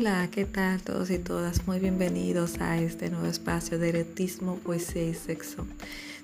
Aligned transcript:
Hola, 0.00 0.30
¿qué 0.30 0.46
tal 0.46 0.80
todos 0.80 1.10
y 1.10 1.18
todas? 1.18 1.66
Muy 1.66 1.78
bienvenidos 1.78 2.58
a 2.58 2.80
este 2.80 3.10
nuevo 3.10 3.26
espacio 3.26 3.78
de 3.78 3.90
erotismo, 3.90 4.56
poesía 4.56 5.02
y 5.02 5.12
sexo, 5.12 5.66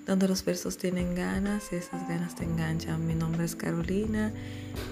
donde 0.07 0.27
los 0.27 0.43
versos 0.46 0.79
tienen 0.79 1.14
ganas 1.14 1.64
y 1.73 1.77
esas 1.77 2.09
ganas 2.09 2.35
te 2.35 2.45
enganchan. 2.45 3.07
Mi 3.07 3.15
nombre 3.15 3.45
es 3.45 3.54
Carolina 3.54 4.32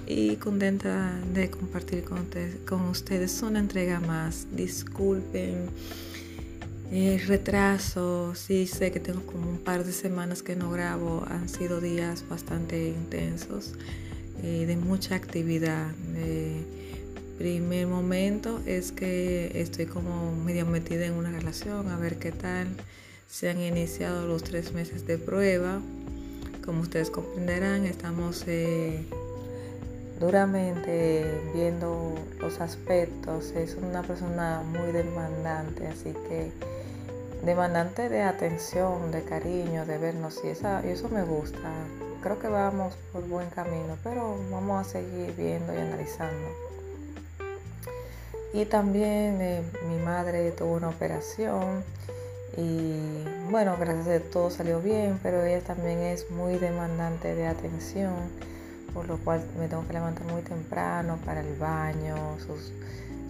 y 0.07 0.36
contenta 0.36 1.18
de 1.32 1.48
compartir 1.48 2.04
con, 2.04 2.82
ustedes 2.90 3.40
una 3.40 3.58
entrega 3.58 4.00
más. 4.00 4.48
Disculpen 4.54 5.71
el 6.93 7.26
retraso, 7.26 8.35
sí 8.35 8.66
sé 8.66 8.93
que 8.93 9.00
tengo 9.00 9.25
como 9.25 9.48
un 9.48 9.61
par 9.61 9.86
de 9.86 9.93
semanas 9.93 10.43
que 10.43 10.57
no 10.57 10.71
grabo, 10.71 11.25
han 11.26 11.48
sido 11.48 11.80
días 11.80 12.29
bastante 12.29 12.89
intensos, 12.89 13.72
eh, 14.43 14.66
de 14.66 14.76
mucha 14.76 15.14
actividad. 15.14 15.86
Primer 17.38 17.88
momento 17.88 18.61
es 18.64 18.93
que 18.93 19.61
estoy 19.61 19.86
como 19.86 20.32
medio 20.32 20.66
metida 20.66 21.04
en 21.06 21.14
una 21.14 21.32
relación, 21.32 21.88
a 21.88 21.96
ver 21.96 22.16
qué 22.20 22.30
tal. 22.30 22.68
Se 23.29 23.50
han 23.50 23.61
iniciado 23.61 24.29
los 24.29 24.44
tres 24.44 24.72
meses 24.72 25.04
de 25.04 25.18
prueba. 25.18 25.80
Como 26.64 26.82
ustedes 26.82 27.11
comprenderán, 27.11 27.86
estamos 27.86 28.44
eh, 28.46 29.04
duramente 30.20 31.26
viendo 31.52 32.14
los 32.39 32.61
aspectos. 32.61 33.50
Es 33.50 33.77
una 33.83 34.03
persona 34.03 34.62
muy 34.62 34.92
demandante, 34.92 35.89
así 35.89 36.12
que 36.28 36.53
demandante 37.44 38.08
de 38.08 38.22
atención, 38.22 39.11
de 39.11 39.25
cariño, 39.25 39.86
de 39.86 39.98
vernos 39.98 40.41
y, 40.44 40.48
esa, 40.48 40.86
y 40.86 40.91
eso 40.91 41.08
me 41.08 41.25
gusta. 41.25 41.58
Creo 42.22 42.39
que 42.39 42.47
vamos 42.47 42.94
por 43.12 43.27
buen 43.27 43.50
camino, 43.50 43.98
pero 44.05 44.39
vamos 44.53 44.86
a 44.86 44.89
seguir 44.89 45.34
viendo 45.36 45.75
y 45.75 45.78
analizando. 45.78 46.75
Y 48.55 48.66
también 48.66 49.41
eh, 49.41 49.62
mi 49.88 50.00
madre 50.05 50.52
tuvo 50.52 50.74
una 50.74 50.88
operación 50.88 51.83
y 52.56 53.24
bueno, 53.50 53.77
gracias 53.80 54.06
a 54.06 54.20
todo 54.30 54.48
salió 54.48 54.80
bien, 54.80 55.19
pero 55.24 55.42
ella 55.44 55.60
también 55.60 55.98
es 55.98 56.30
muy 56.30 56.58
demandante 56.58 57.34
de 57.34 57.48
atención, 57.48 58.14
por 58.94 59.08
lo 59.08 59.19
cual 59.19 59.42
me 59.58 59.66
tengo 59.66 59.84
que 59.88 59.94
levantar 59.94 60.25
muy 60.28 60.42
temprano 60.42 61.19
para 61.25 61.41
el 61.41 61.52
baño, 61.56 62.14
sus, 62.47 62.72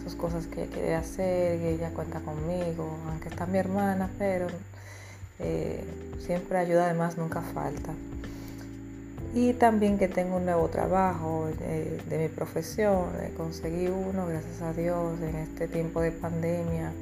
sus 0.05 0.14
cosas 0.14 0.47
que 0.47 0.64
ella 0.64 0.72
quiere 0.75 0.95
hacer, 0.95 1.58
y 1.58 1.69
ella 1.69 1.89
cuenta 1.95 2.20
conmigo, 2.20 2.86
aunque 3.08 3.30
está 3.30 3.47
mi 3.47 3.56
hermana, 3.56 4.11
pero 4.19 4.48
eh, 5.39 5.83
siempre 6.19 6.58
ayuda, 6.58 6.84
además 6.84 7.17
nunca 7.17 7.41
falta 7.41 7.95
y 9.35 9.53
también 9.53 9.99
que 9.99 10.07
tengo 10.07 10.37
un 10.37 10.45
nuevo 10.45 10.69
trabajo 10.69 11.49
de, 11.59 12.19
mi 12.19 12.29
profesión, 12.29 13.07
conseguí 13.37 13.89
uno, 13.89 14.27
gracias 14.29 14.63
a 14.63 14.73
Dios, 14.73 15.21
en 15.21 15.35
este 15.35 15.67
tiempo 15.67 16.01
de 16.01 16.13
pandemia. 16.13 16.93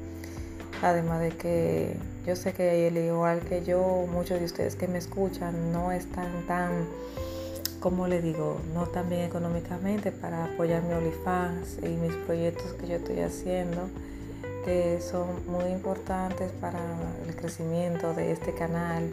Además 0.81 1.21
de 1.21 1.29
que 1.29 1.95
yo 2.25 2.35
sé 2.35 2.53
que 2.53 2.87
él, 2.87 2.97
igual 2.97 3.41
que 3.41 3.63
yo, 3.63 4.07
muchos 4.11 4.39
de 4.39 4.45
ustedes 4.45 4.75
que 4.75 4.87
me 4.87 4.97
escuchan, 4.97 5.71
no 5.71 5.91
están 5.91 6.47
tan, 6.47 6.87
como 7.79 8.07
le 8.07 8.19
digo, 8.19 8.59
no 8.73 8.87
tan 8.87 9.09
bien 9.09 9.21
económicamente 9.21 10.11
para 10.11 10.45
apoyar 10.45 10.81
mi 10.81 10.93
OnlyFans 10.95 11.77
y 11.83 11.89
mis 11.89 12.15
proyectos 12.25 12.73
que 12.73 12.87
yo 12.87 12.95
estoy 12.95 13.19
haciendo, 13.19 13.89
que 14.65 14.99
son 15.01 15.27
muy 15.45 15.65
importantes 15.65 16.51
para 16.53 16.79
el 17.27 17.35
crecimiento 17.35 18.15
de 18.15 18.31
este 18.31 18.55
canal 18.55 19.03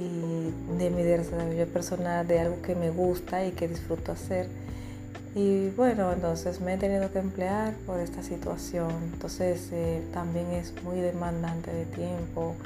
y 0.00 0.78
de 0.78 0.90
mi 0.90 1.02
desarrollo 1.02 1.66
personal, 1.66 2.26
de 2.26 2.40
algo 2.40 2.62
que 2.62 2.74
me 2.74 2.90
gusta 2.90 3.44
y 3.44 3.52
que 3.52 3.68
disfruto 3.68 4.12
hacer. 4.12 4.48
Y 5.34 5.70
bueno, 5.70 6.12
entonces 6.12 6.60
me 6.60 6.74
he 6.74 6.76
tenido 6.76 7.12
que 7.12 7.18
emplear 7.18 7.74
por 7.86 8.00
esta 8.00 8.22
situación. 8.22 8.90
Entonces 9.12 9.68
eh, 9.72 10.02
también 10.12 10.50
es 10.52 10.72
muy 10.82 11.00
demandante 11.00 11.72
de 11.72 11.84
tiempo 11.84 12.56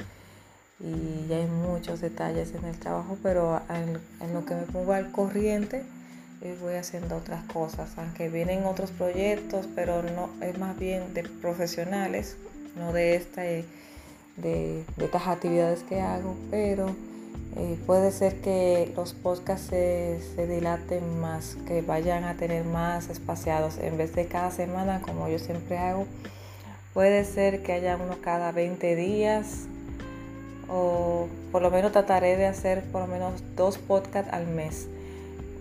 y 0.79 1.31
hay 1.31 1.45
muchos 1.45 2.01
detalles 2.01 2.53
en 2.55 2.65
el 2.65 2.77
trabajo, 2.77 3.17
pero 3.21 3.61
en, 3.69 4.33
lo 4.33 4.45
que 4.45 4.55
me 4.55 4.63
pongo 4.63 4.93
al 4.93 5.11
corriente 5.11 5.83
eh, 6.41 6.57
voy 6.61 6.73
haciendo 6.75 7.17
otras 7.17 7.43
cosas, 7.45 7.89
aunque 7.97 8.29
vienen 8.29 8.65
otros 8.65 8.91
proyectos, 8.91 9.67
pero 9.75 10.03
no 10.03 10.29
es 10.41 10.57
más 10.57 10.77
bien 10.77 11.13
de 11.13 11.23
profesionales, 11.23 12.35
no 12.75 12.91
de 12.93 13.15
esta 13.15 13.41
de, 13.41 13.63
de 14.37 14.83
estas 14.97 15.27
actividades 15.27 15.83
que 15.83 16.01
hago, 16.01 16.35
pero 16.51 16.93
eh, 17.57 17.77
puede 17.85 18.11
ser 18.11 18.41
que 18.41 18.91
los 18.97 19.13
podcasts 19.13 19.67
se, 19.67 20.47
dilaten 20.47 21.19
más, 21.21 21.57
que 21.67 21.81
vayan 21.81 22.25
a 22.25 22.35
tener 22.35 22.65
más 22.65 23.09
espaciados 23.09 23.77
en 23.77 23.97
vez 23.97 24.13
de 24.13 24.25
cada 24.27 24.51
semana, 24.51 25.01
como 25.01 25.29
yo 25.29 25.39
siempre 25.39 25.77
hago. 25.77 26.05
Puede 26.93 27.23
ser 27.23 27.63
que 27.63 27.73
haya 27.73 27.95
uno 27.95 28.17
cada 28.21 28.51
20 28.51 28.95
días 28.95 29.67
o 30.67 31.27
por 31.51 31.61
lo 31.61 31.71
menos 31.71 31.91
trataré 31.91 32.37
de 32.37 32.47
hacer 32.47 32.83
por 32.85 33.01
lo 33.01 33.07
menos 33.07 33.43
dos 33.55 33.77
podcasts 33.77 34.33
al 34.33 34.47
mes 34.47 34.87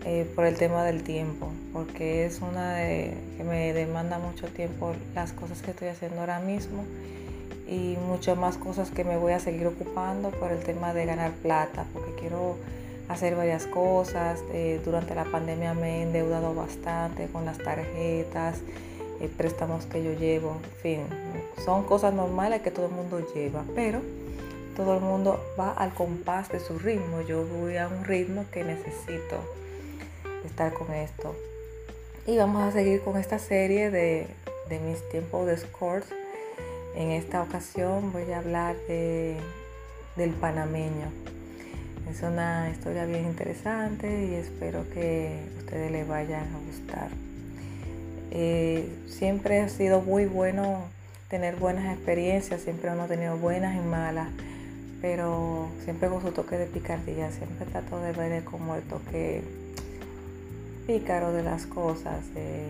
eh, 0.04 0.30
por 0.34 0.46
el 0.46 0.56
tema 0.56 0.84
del 0.84 1.02
tiempo, 1.02 1.50
porque 1.72 2.26
es 2.26 2.40
una 2.40 2.74
de, 2.76 3.14
que 3.36 3.44
me 3.44 3.72
demanda 3.72 4.18
mucho 4.18 4.48
tiempo 4.48 4.94
las 5.14 5.32
cosas 5.32 5.62
que 5.62 5.70
estoy 5.70 5.88
haciendo 5.88 6.20
ahora 6.20 6.40
mismo 6.40 6.84
y 7.66 7.96
muchas 8.06 8.36
más 8.36 8.56
cosas 8.56 8.90
que 8.90 9.04
me 9.04 9.16
voy 9.16 9.32
a 9.32 9.40
seguir 9.40 9.66
ocupando 9.66 10.30
por 10.30 10.52
el 10.52 10.60
tema 10.60 10.92
de 10.92 11.06
ganar 11.06 11.32
plata, 11.32 11.86
porque 11.92 12.12
quiero 12.20 12.56
hacer 13.08 13.36
varias 13.36 13.66
cosas. 13.66 14.40
Eh, 14.52 14.80
durante 14.84 15.14
la 15.14 15.24
pandemia 15.24 15.74
me 15.74 15.98
he 15.98 16.02
endeudado 16.02 16.54
bastante 16.54 17.28
con 17.28 17.44
las 17.44 17.58
tarjetas, 17.58 18.58
eh, 19.20 19.30
préstamos 19.34 19.86
que 19.86 20.02
yo 20.02 20.12
llevo, 20.12 20.56
en 20.64 20.80
fin, 20.82 21.00
son 21.64 21.84
cosas 21.84 22.12
normales 22.12 22.62
que 22.62 22.70
todo 22.70 22.86
el 22.86 22.92
mundo 22.92 23.20
lleva, 23.34 23.64
pero 23.74 24.00
todo 24.76 24.94
el 24.94 25.00
mundo 25.00 25.40
va 25.58 25.72
al 25.72 25.94
compás 25.94 26.50
de 26.50 26.60
su 26.60 26.78
ritmo. 26.78 27.20
Yo 27.22 27.46
voy 27.46 27.76
a 27.76 27.88
un 27.88 28.04
ritmo 28.04 28.44
que 28.52 28.64
necesito 28.64 29.36
estar 30.44 30.72
con 30.72 30.92
esto. 30.92 31.34
Y 32.26 32.36
vamos 32.36 32.62
a 32.62 32.72
seguir 32.72 33.02
con 33.02 33.16
esta 33.16 33.38
serie 33.38 33.90
de, 33.90 34.26
de 34.68 34.78
mis 34.80 35.08
tiempos 35.10 35.46
de 35.46 35.58
scores 35.58 36.08
en 36.96 37.10
esta 37.10 37.42
ocasión 37.42 38.12
voy 38.12 38.30
a 38.32 38.38
hablar 38.38 38.76
de, 38.88 39.36
del 40.16 40.30
panameño. 40.30 41.08
Es 42.10 42.22
una 42.22 42.70
historia 42.70 43.06
bien 43.06 43.24
interesante 43.24 44.26
y 44.26 44.34
espero 44.34 44.88
que 44.90 45.40
ustedes 45.58 45.90
les 45.90 46.06
vayan 46.06 46.42
a 46.42 46.58
gustar. 46.66 47.08
Eh, 48.30 48.88
siempre 49.08 49.60
ha 49.60 49.68
sido 49.68 50.02
muy 50.02 50.26
bueno 50.26 50.84
tener 51.28 51.56
buenas 51.56 51.94
experiencias, 51.94 52.60
siempre 52.60 52.90
hemos 52.90 53.08
tenido 53.08 53.36
buenas 53.38 53.74
y 53.74 53.80
malas, 53.80 54.28
pero 55.00 55.68
siempre 55.84 56.08
con 56.08 56.22
su 56.22 56.30
toque 56.30 56.56
de 56.56 56.66
picardía, 56.66 57.30
siempre 57.30 57.66
trato 57.66 58.00
de 58.00 58.12
ver 58.12 58.44
como 58.44 58.76
el 58.76 58.82
toque 58.82 59.42
pícaro 60.86 61.32
de 61.32 61.42
las 61.42 61.66
cosas. 61.66 62.24
Eh, 62.36 62.66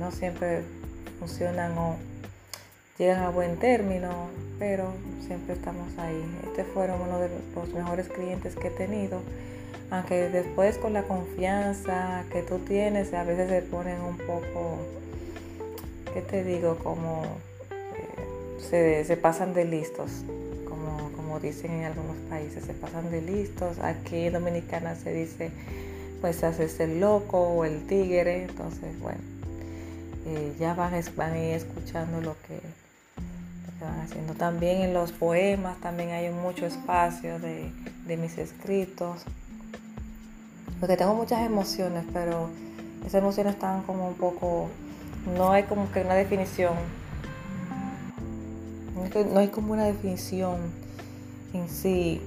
no 0.00 0.10
siempre 0.10 0.62
funcionan 1.20 1.76
o 1.78 1.96
llegan 2.98 3.22
a 3.24 3.30
buen 3.30 3.56
término, 3.56 4.28
pero 4.58 4.92
siempre 5.26 5.54
estamos 5.54 5.98
ahí. 5.98 6.22
Este 6.44 6.64
fueron 6.64 7.00
uno 7.00 7.18
de 7.18 7.28
los 7.54 7.72
mejores 7.74 8.08
clientes 8.08 8.54
que 8.54 8.68
he 8.68 8.70
tenido, 8.70 9.20
aunque 9.90 10.28
después 10.28 10.78
con 10.78 10.92
la 10.92 11.02
confianza 11.02 12.24
que 12.32 12.42
tú 12.42 12.58
tienes, 12.60 13.12
a 13.14 13.24
veces 13.24 13.48
se 13.48 13.62
ponen 13.62 14.00
un 14.00 14.16
poco, 14.16 14.78
¿qué 16.12 16.20
te 16.22 16.44
digo? 16.44 16.76
Como 16.76 17.22
eh, 18.72 19.04
se, 19.06 19.16
pasan 19.16 19.54
de 19.54 19.64
listos, 19.64 20.10
como, 20.68 21.10
como 21.12 21.40
dicen 21.40 21.72
en 21.72 21.84
algunos 21.84 22.16
países, 22.30 22.64
se 22.64 22.74
pasan 22.74 23.10
de 23.10 23.22
listos. 23.22 23.78
Aquí 23.80 24.26
en 24.26 24.34
Dominicana 24.34 24.94
se 24.94 25.12
dice, 25.12 25.50
pues 26.20 26.42
haces 26.44 26.78
el 26.80 27.00
loco 27.00 27.40
o 27.40 27.64
el 27.64 27.86
tigre, 27.86 28.44
entonces 28.44 28.98
bueno. 29.00 29.20
Eh, 30.26 30.54
ya 30.58 30.72
van, 30.72 30.94
van 31.16 31.32
a 31.32 31.38
ir 31.38 31.54
escuchando 31.54 32.22
lo 32.22 32.34
que, 32.48 32.58
haciendo. 33.92 34.34
También 34.34 34.82
en 34.82 34.94
los 34.94 35.12
poemas 35.12 35.78
también 35.78 36.10
hay 36.10 36.30
mucho 36.30 36.66
espacio 36.66 37.38
de, 37.38 37.70
mis 38.16 38.38
escritos. 38.38 39.22
Porque 40.80 40.96
tengo 40.96 41.14
muchas 41.14 41.44
emociones, 41.44 42.04
pero 42.12 42.50
esas 43.00 43.14
emociones 43.14 43.54
están 43.54 43.82
como 43.82 44.08
un 44.08 44.14
poco, 44.14 44.68
no 45.36 45.52
hay 45.52 45.64
como 45.64 45.90
que 45.92 46.00
una 46.00 46.14
definición. 46.14 46.74
No 49.32 49.38
hay 49.38 49.48
como 49.48 49.72
una 49.72 49.84
definición 49.84 50.56
en 51.52 51.68
sí 51.68 52.20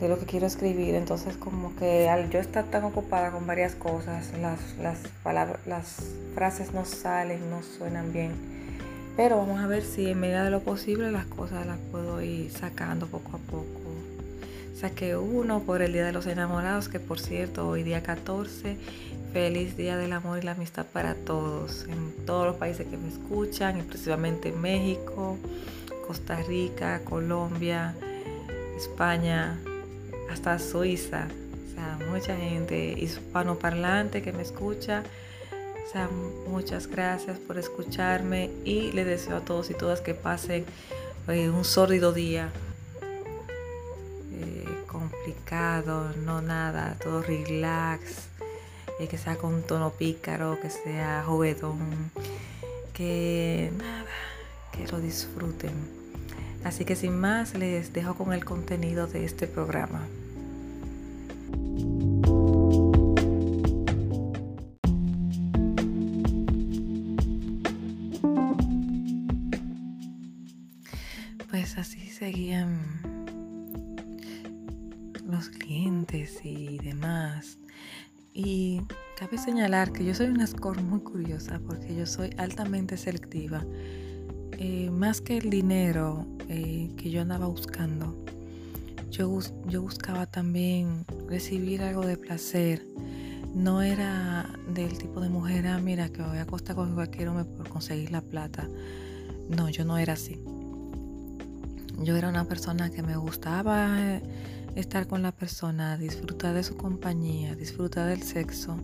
de 0.00 0.08
lo 0.08 0.18
que 0.18 0.26
quiero 0.26 0.46
escribir. 0.46 0.94
Entonces 0.94 1.36
como 1.36 1.74
que 1.76 2.08
al 2.08 2.30
yo 2.30 2.40
estar 2.40 2.64
tan 2.64 2.84
ocupada 2.84 3.30
con 3.30 3.46
varias 3.46 3.74
cosas, 3.74 4.32
las, 4.40 4.58
las 4.80 4.98
palabras, 5.22 5.60
las 5.66 5.96
frases 6.34 6.72
no 6.72 6.84
salen, 6.84 7.50
no 7.50 7.62
suenan 7.62 8.12
bien. 8.12 8.59
Pero 9.16 9.36
vamos 9.36 9.60
a 9.60 9.66
ver 9.66 9.82
si 9.82 10.08
en 10.08 10.20
medida 10.20 10.44
de 10.44 10.50
lo 10.50 10.60
posible 10.60 11.10
las 11.12 11.26
cosas 11.26 11.66
las 11.66 11.78
puedo 11.90 12.22
ir 12.22 12.50
sacando 12.50 13.06
poco 13.06 13.36
a 13.36 13.50
poco. 13.50 13.66
Saqué 14.74 15.16
uno 15.16 15.60
por 15.60 15.82
el 15.82 15.92
Día 15.92 16.06
de 16.06 16.12
los 16.12 16.26
Enamorados, 16.26 16.88
que 16.88 17.00
por 17.00 17.20
cierto 17.20 17.68
hoy 17.68 17.82
día 17.82 18.02
14 18.02 18.78
Feliz 19.32 19.76
Día 19.76 19.96
del 19.96 20.12
Amor 20.12 20.38
y 20.38 20.42
la 20.42 20.52
Amistad 20.52 20.86
para 20.86 21.14
todos, 21.14 21.86
en 21.88 22.26
todos 22.26 22.46
los 22.46 22.56
países 22.56 22.86
que 22.88 22.96
me 22.96 23.08
escuchan, 23.08 23.80
principalmente 23.84 24.50
México, 24.50 25.38
Costa 26.06 26.42
Rica, 26.42 27.00
Colombia, 27.04 27.94
España, 28.76 29.56
hasta 30.32 30.58
Suiza. 30.58 31.28
O 31.68 31.74
sea, 31.74 31.98
mucha 32.10 32.36
gente 32.36 32.92
hispanoparlante 32.98 34.20
que 34.20 34.32
me 34.32 34.42
escucha. 34.42 35.04
Muchas 36.48 36.86
gracias 36.86 37.38
por 37.38 37.58
escucharme 37.58 38.50
y 38.64 38.92
les 38.92 39.06
deseo 39.06 39.36
a 39.36 39.40
todos 39.40 39.70
y 39.70 39.74
todas 39.74 40.00
que 40.00 40.14
pasen 40.14 40.64
eh, 41.28 41.50
un 41.50 41.64
sórdido 41.64 42.12
día. 42.12 42.50
Eh, 44.32 44.66
complicado, 44.86 46.12
no 46.24 46.42
nada, 46.42 46.96
todo 47.02 47.22
relax 47.22 48.30
que 49.08 49.18
sea 49.18 49.36
con 49.36 49.62
tono 49.62 49.90
pícaro, 49.90 50.58
que 50.60 50.70
sea 50.70 51.24
juguetón, 51.26 52.10
que 52.92 53.72
nada, 53.78 54.10
que 54.72 54.86
lo 54.88 55.00
disfruten. 55.00 55.72
Así 56.64 56.84
que 56.84 56.96
sin 56.96 57.18
más, 57.18 57.54
les 57.54 57.92
dejo 57.92 58.14
con 58.14 58.32
el 58.32 58.44
contenido 58.44 59.06
de 59.06 59.24
este 59.24 59.46
programa. 59.46 60.06
Cabe 79.30 79.42
señalar 79.44 79.92
que 79.92 80.04
yo 80.04 80.12
soy 80.12 80.26
una 80.26 80.44
score 80.44 80.82
muy 80.82 81.00
curiosa 81.00 81.60
porque 81.64 81.94
yo 81.94 82.04
soy 82.04 82.30
altamente 82.36 82.96
selectiva. 82.96 83.64
Eh, 84.58 84.90
más 84.90 85.20
que 85.20 85.38
el 85.38 85.50
dinero 85.50 86.26
eh, 86.48 86.90
que 86.96 87.12
yo 87.12 87.22
andaba 87.22 87.46
buscando, 87.46 88.24
yo, 89.08 89.38
yo 89.66 89.82
buscaba 89.82 90.26
también 90.26 91.04
recibir 91.28 91.80
algo 91.82 92.04
de 92.04 92.16
placer. 92.16 92.84
No 93.54 93.82
era 93.82 94.50
del 94.74 94.98
tipo 94.98 95.20
de 95.20 95.28
mujer, 95.28 95.68
ah, 95.68 95.78
mira, 95.78 96.08
que 96.08 96.22
voy 96.22 96.38
a 96.38 96.42
acostar 96.42 96.74
con 96.74 96.94
cualquier 96.94 97.28
hombre 97.28 97.44
por 97.44 97.68
conseguir 97.68 98.10
la 98.10 98.22
plata. 98.22 98.68
No, 99.48 99.68
yo 99.68 99.84
no 99.84 99.96
era 99.96 100.14
así. 100.14 100.42
Yo 102.02 102.16
era 102.16 102.28
una 102.28 102.46
persona 102.46 102.90
que 102.90 103.04
me 103.04 103.16
gustaba. 103.16 103.96
Eh, 104.00 104.22
estar 104.74 105.06
con 105.06 105.22
la 105.22 105.30
persona, 105.30 105.96
disfrutar 105.96 106.54
de 106.54 106.64
su 106.64 106.76
compañía, 106.76 107.54
disfrutar 107.54 108.08
del 108.08 108.22
sexo 108.22 108.76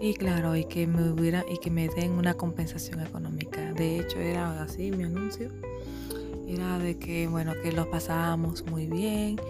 y 0.00 0.14
claro, 0.14 0.56
y 0.56 0.64
que 0.64 0.86
me 0.86 1.10
hubiera 1.10 1.44
y 1.48 1.58
que 1.58 1.70
me 1.70 1.88
den 1.88 2.12
una 2.12 2.34
compensación 2.34 3.00
económica. 3.00 3.72
De 3.74 3.98
hecho, 3.98 4.18
era 4.18 4.62
así 4.62 4.90
mi 4.90 5.04
anuncio. 5.04 5.50
Era 6.48 6.78
de 6.78 6.98
que 6.98 7.28
bueno, 7.28 7.52
que 7.62 7.70
lo 7.70 7.90
pasábamos 7.90 8.64
muy 8.64 8.86
bien 8.86 9.40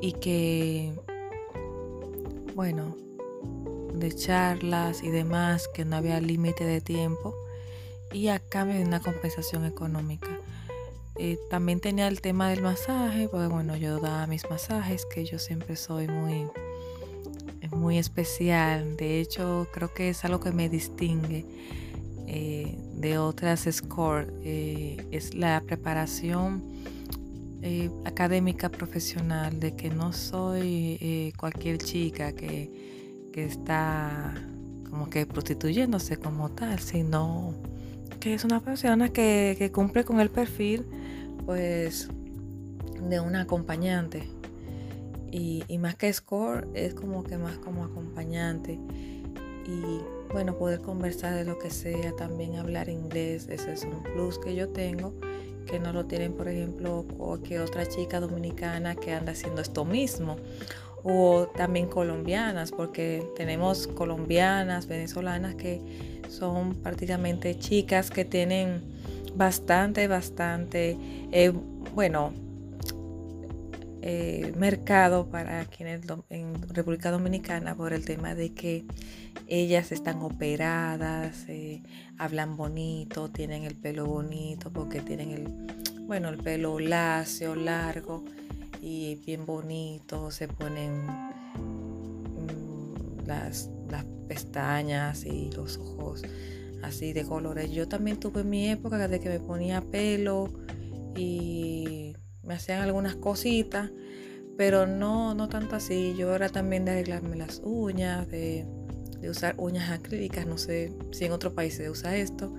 y 0.00 0.12
que 0.12 0.92
bueno, 2.54 2.96
de 3.94 4.12
charlas 4.12 5.02
y 5.02 5.10
demás, 5.10 5.68
que 5.74 5.84
no 5.84 5.96
había 5.96 6.20
límite 6.20 6.64
de 6.64 6.80
tiempo 6.80 7.34
y 8.12 8.28
a 8.28 8.38
cambio 8.38 8.78
de 8.78 8.84
una 8.84 9.00
compensación 9.00 9.64
económica. 9.64 10.38
Eh, 11.18 11.38
también 11.50 11.80
tenía 11.80 12.08
el 12.08 12.20
tema 12.20 12.50
del 12.50 12.62
masaje, 12.62 13.28
porque 13.28 13.46
bueno, 13.48 13.76
yo 13.76 13.98
daba 14.00 14.26
mis 14.26 14.48
masajes, 14.48 15.06
que 15.06 15.24
yo 15.24 15.38
siempre 15.38 15.76
soy 15.76 16.08
muy, 16.08 16.48
muy 17.76 17.98
especial. 17.98 18.96
De 18.96 19.20
hecho, 19.20 19.68
creo 19.72 19.92
que 19.92 20.10
es 20.10 20.24
algo 20.24 20.40
que 20.40 20.50
me 20.50 20.68
distingue 20.68 21.46
eh, 22.26 22.78
de 22.94 23.18
otras 23.18 23.68
score. 23.70 24.32
Eh, 24.42 25.06
es 25.10 25.34
la 25.34 25.60
preparación 25.60 26.64
académica 28.04 28.68
profesional, 28.68 29.58
de 29.58 29.74
que 29.74 29.90
no 29.90 30.12
soy 30.12 31.34
cualquier 31.36 31.78
chica 31.78 32.30
que, 32.30 32.70
que 33.32 33.44
está 33.44 34.32
como 34.88 35.10
que 35.10 35.26
prostituyéndose 35.26 36.16
como 36.16 36.48
tal, 36.50 36.78
sino 36.78 37.54
que 38.20 38.34
es 38.34 38.44
una 38.44 38.60
persona 38.60 39.08
que, 39.08 39.56
que 39.58 39.70
cumple 39.70 40.04
con 40.04 40.20
el 40.20 40.30
perfil 40.30 40.86
pues 41.44 42.08
de 43.08 43.20
un 43.20 43.36
acompañante. 43.36 44.28
Y, 45.30 45.64
más 45.78 45.96
que 45.96 46.12
score, 46.12 46.66
es 46.74 46.94
como 46.94 47.24
que 47.24 47.36
más 47.36 47.58
como 47.58 47.84
acompañante. 47.84 48.78
Y 49.66 50.00
bueno, 50.32 50.56
poder 50.56 50.80
conversar 50.80 51.34
de 51.34 51.44
lo 51.44 51.58
que 51.58 51.70
sea, 51.70 52.14
también 52.16 52.56
hablar 52.56 52.88
inglés, 52.88 53.48
ese 53.50 53.72
es 53.72 53.84
un 53.84 54.02
plus 54.02 54.38
que 54.38 54.54
yo 54.54 54.68
tengo, 54.68 55.14
que 55.66 55.80
no 55.80 55.92
lo 55.92 56.06
tienen, 56.06 56.32
por 56.32 56.48
ejemplo, 56.48 57.04
cualquier 57.16 57.62
otra 57.62 57.86
chica 57.86 58.20
dominicana 58.20 58.94
que 58.94 59.12
anda 59.12 59.32
haciendo 59.32 59.60
esto 59.60 59.84
mismo. 59.84 60.36
O 61.02 61.48
también 61.56 61.86
colombianas, 61.86 62.72
porque 62.72 63.24
tenemos 63.36 63.86
colombianas, 63.86 64.86
venezolanas 64.88 65.54
que 65.54 65.80
son 66.28 66.74
prácticamente 66.74 67.56
chicas 67.58 68.10
que 68.10 68.24
tienen 68.24 68.82
bastante, 69.36 70.08
bastante, 70.08 70.96
eh, 71.30 71.52
bueno, 71.94 72.32
eh, 74.08 74.52
mercado 74.56 75.28
para 75.28 75.64
quienes 75.64 76.02
en 76.30 76.54
República 76.72 77.10
Dominicana 77.10 77.74
por 77.74 77.92
el 77.92 78.04
tema 78.04 78.36
de 78.36 78.54
que 78.54 78.84
ellas 79.48 79.90
están 79.90 80.22
operadas, 80.22 81.44
eh, 81.48 81.82
hablan 82.16 82.56
bonito, 82.56 83.28
tienen 83.30 83.64
el 83.64 83.74
pelo 83.74 84.06
bonito, 84.06 84.72
porque 84.72 85.00
tienen 85.00 85.32
el, 85.32 85.48
bueno, 86.02 86.28
el 86.28 86.38
pelo 86.38 86.78
lacio, 86.78 87.56
largo 87.56 88.22
y 88.80 89.16
bien 89.26 89.44
bonito, 89.44 90.30
se 90.30 90.46
ponen 90.46 91.04
mm, 91.56 93.26
las, 93.26 93.70
las 93.90 94.04
pestañas 94.28 95.26
y 95.26 95.50
los 95.50 95.78
ojos 95.78 96.22
así 96.84 97.12
de 97.12 97.24
colores. 97.24 97.72
Yo 97.72 97.88
también 97.88 98.20
tuve 98.20 98.44
mi 98.44 98.68
época 98.68 99.08
de 99.08 99.18
que 99.18 99.30
me 99.30 99.40
ponía 99.40 99.80
pelo 99.80 100.48
y 101.16 102.05
me 102.46 102.54
hacían 102.54 102.82
algunas 102.82 103.16
cositas, 103.16 103.90
pero 104.56 104.86
no, 104.86 105.34
no 105.34 105.48
tanto 105.48 105.76
así. 105.76 106.14
Yo 106.16 106.34
era 106.34 106.48
también 106.48 106.84
de 106.84 106.92
arreglarme 106.92 107.36
las 107.36 107.60
uñas, 107.64 108.28
de, 108.28 108.66
usar 109.28 109.54
uñas 109.58 109.90
acrílicas. 109.90 110.46
No 110.46 110.56
sé 110.58 110.92
si 111.10 111.24
en 111.24 111.32
otro 111.32 111.54
país 111.54 111.74
se 111.74 111.90
usa 111.90 112.16
esto. 112.16 112.52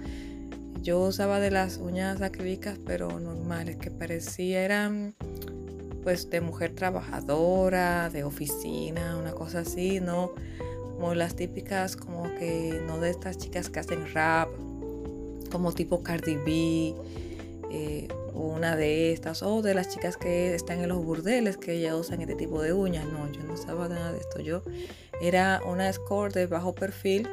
Yo 0.82 1.00
usaba 1.02 1.40
de 1.40 1.52
las 1.52 1.78
uñas 1.78 2.22
acrílicas, 2.22 2.80
pero 2.86 3.20
normales, 3.20 3.78
que 3.78 3.92
parecía 3.92 4.62
eran 4.62 5.16
pues 6.04 6.30
de 6.30 6.40
mujer 6.40 6.74
trabajadora, 6.74 8.10
de 8.10 8.24
oficina, 8.24 9.18
una 9.18 9.34
cosa 9.34 9.60
así, 9.60 10.00
no 10.00 10.32
como 10.98 11.14
las 11.14 11.36
típicas, 11.36 11.96
como 11.96 12.24
que 12.40 12.82
no 12.88 13.00
de 13.00 13.12
estas 13.12 13.38
chicas 13.38 13.70
que 13.70 13.80
hacen 13.80 14.12
rap, 14.14 14.50
como 15.52 15.72
tipo 15.72 16.02
Cardi 16.02 16.38
B, 16.38 16.96
eh, 17.72 18.08
una 18.34 18.76
de 18.76 19.14
estas, 19.14 19.44
o 19.44 19.62
de 19.62 19.74
las 19.74 19.90
chicas 19.90 20.18
que 20.18 20.54
están 20.56 20.82
en 20.82 20.90
los 20.90 21.04
burdeles 21.04 21.58
que 21.58 21.80
ya 21.80 21.96
usan 21.96 22.22
este 22.22 22.36
tipo 22.36 22.62
de 22.62 22.74
uñas. 22.74 23.06
No, 23.12 23.32
yo 23.32 23.44
no 23.44 23.54
usaba 23.54 23.88
nada 23.88 24.12
de 24.12 24.20
esto. 24.20 24.40
Yo 24.40 24.64
era 25.22 25.62
una 25.66 25.92
score 25.92 26.34
de 26.34 26.48
bajo 26.48 26.74
perfil 26.74 27.28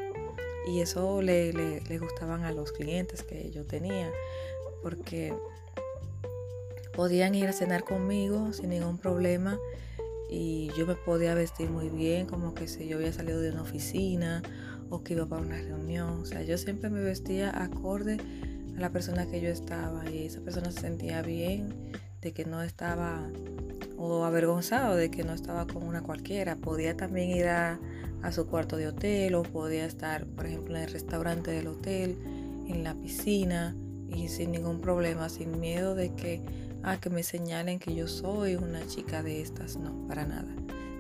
y 0.67 0.81
eso 0.81 1.23
le, 1.23 1.53
le 1.53 1.99
gustaban 1.99 2.45
a 2.45 2.53
los 2.53 2.73
clientes 2.73 3.23
que 3.23 3.51
yo 3.51 3.65
tenía, 3.65 4.11
porque 4.83 5.35
podían 6.95 7.35
ir 7.35 7.49
a 7.49 7.53
cenar 7.53 7.85
conmigo 7.85 8.53
sin 8.53 8.71
ningún 8.71 8.99
problema 8.99 9.59
y 10.29 10.71
yo 10.77 10.87
me 10.87 10.95
podía 10.95 11.35
vestir 11.35 11.71
muy 11.71 11.89
bien, 11.91 12.27
como 12.27 12.55
que 12.55 12.67
si 12.67 12.89
yo 12.89 12.97
había 12.97 13.13
salido 13.13 13.41
de 13.41 13.51
una 13.51 13.63
oficina 13.63 14.43
o 14.91 15.03
que 15.03 15.15
iba 15.15 15.27
para 15.27 15.43
una 15.43 15.59
reunión. 15.59 16.21
O 16.21 16.25
sea, 16.25 16.43
yo 16.43 16.59
siempre 16.59 16.91
me 16.91 17.01
vestía 17.01 17.51
acorde 17.63 18.19
a 18.77 18.81
la 18.81 18.91
persona 18.91 19.27
que 19.27 19.41
yo 19.41 19.49
estaba 19.49 20.09
y 20.11 20.27
esa 20.27 20.41
persona 20.41 20.71
se 20.71 20.81
sentía 20.81 21.23
bien 21.23 21.75
de 22.21 22.33
que 22.33 22.45
no 22.45 22.63
estaba 22.63 23.23
o 23.97 24.25
avergonzado 24.25 24.97
de 24.97 25.11
que 25.11 25.25
no 25.25 25.33
estaba 25.33 25.67
con 25.67 25.83
una 25.83 26.03
cualquiera. 26.03 26.57
Podía 26.57 26.97
también 26.97 27.31
ir 27.31 27.47
a, 27.47 27.79
a 28.23 28.33
su 28.33 28.47
cuarto 28.47 28.77
de 28.77 28.89
hotel 28.89 29.35
o 29.35 29.43
podía 29.43 29.85
estar, 29.87 30.27
por 30.27 30.47
ejemplo, 30.47 30.77
en 30.77 30.83
el 30.83 30.91
restaurante 30.91 31.51
del 31.51 31.69
hotel, 31.69 32.19
en 32.67 32.83
la 32.85 32.95
piscina 32.95 33.77
y 34.09 34.29
sin 34.29 34.53
ningún 34.53 34.81
problema, 34.81 35.29
sin 35.29 35.61
miedo 35.61 35.95
de 35.95 36.15
que 36.15 36.43
a 36.83 36.99
que 36.99 37.09
me 37.09 37.23
señalen 37.23 37.79
que 37.79 37.95
yo 37.95 38.07
soy 38.09 38.57
una 38.57 38.87
chica 38.87 39.23
de 39.23 39.41
estas, 39.41 39.77
no, 39.77 40.07
para 40.07 40.27
nada. 40.27 40.55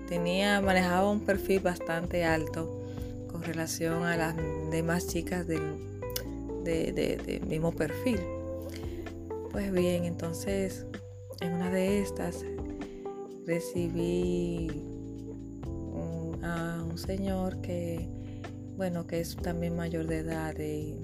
Tenía, 0.08 0.60
manejaba 0.60 1.10
un 1.10 1.20
perfil 1.20 1.60
bastante 1.60 2.24
alto 2.24 2.82
con 3.30 3.42
relación 3.42 4.04
a 4.04 4.16
las 4.16 4.34
demás 4.70 5.06
chicas 5.06 5.46
del 5.46 5.93
de, 6.64 7.42
mismo 7.46 7.72
perfil. 7.72 8.18
Pues 9.52 9.72
bien, 9.72 10.04
entonces 10.04 10.86
en 11.40 11.52
una 11.52 11.70
de 11.70 12.00
estas 12.00 12.44
recibí 13.46 14.68
a 16.42 16.82
un 16.82 16.98
señor 16.98 17.60
que 17.60 18.08
bueno, 18.76 19.06
que 19.06 19.20
es 19.20 19.36
también 19.36 19.76
mayor 19.76 20.06
de 20.06 20.18
edad 20.18 20.58
y 20.58 20.96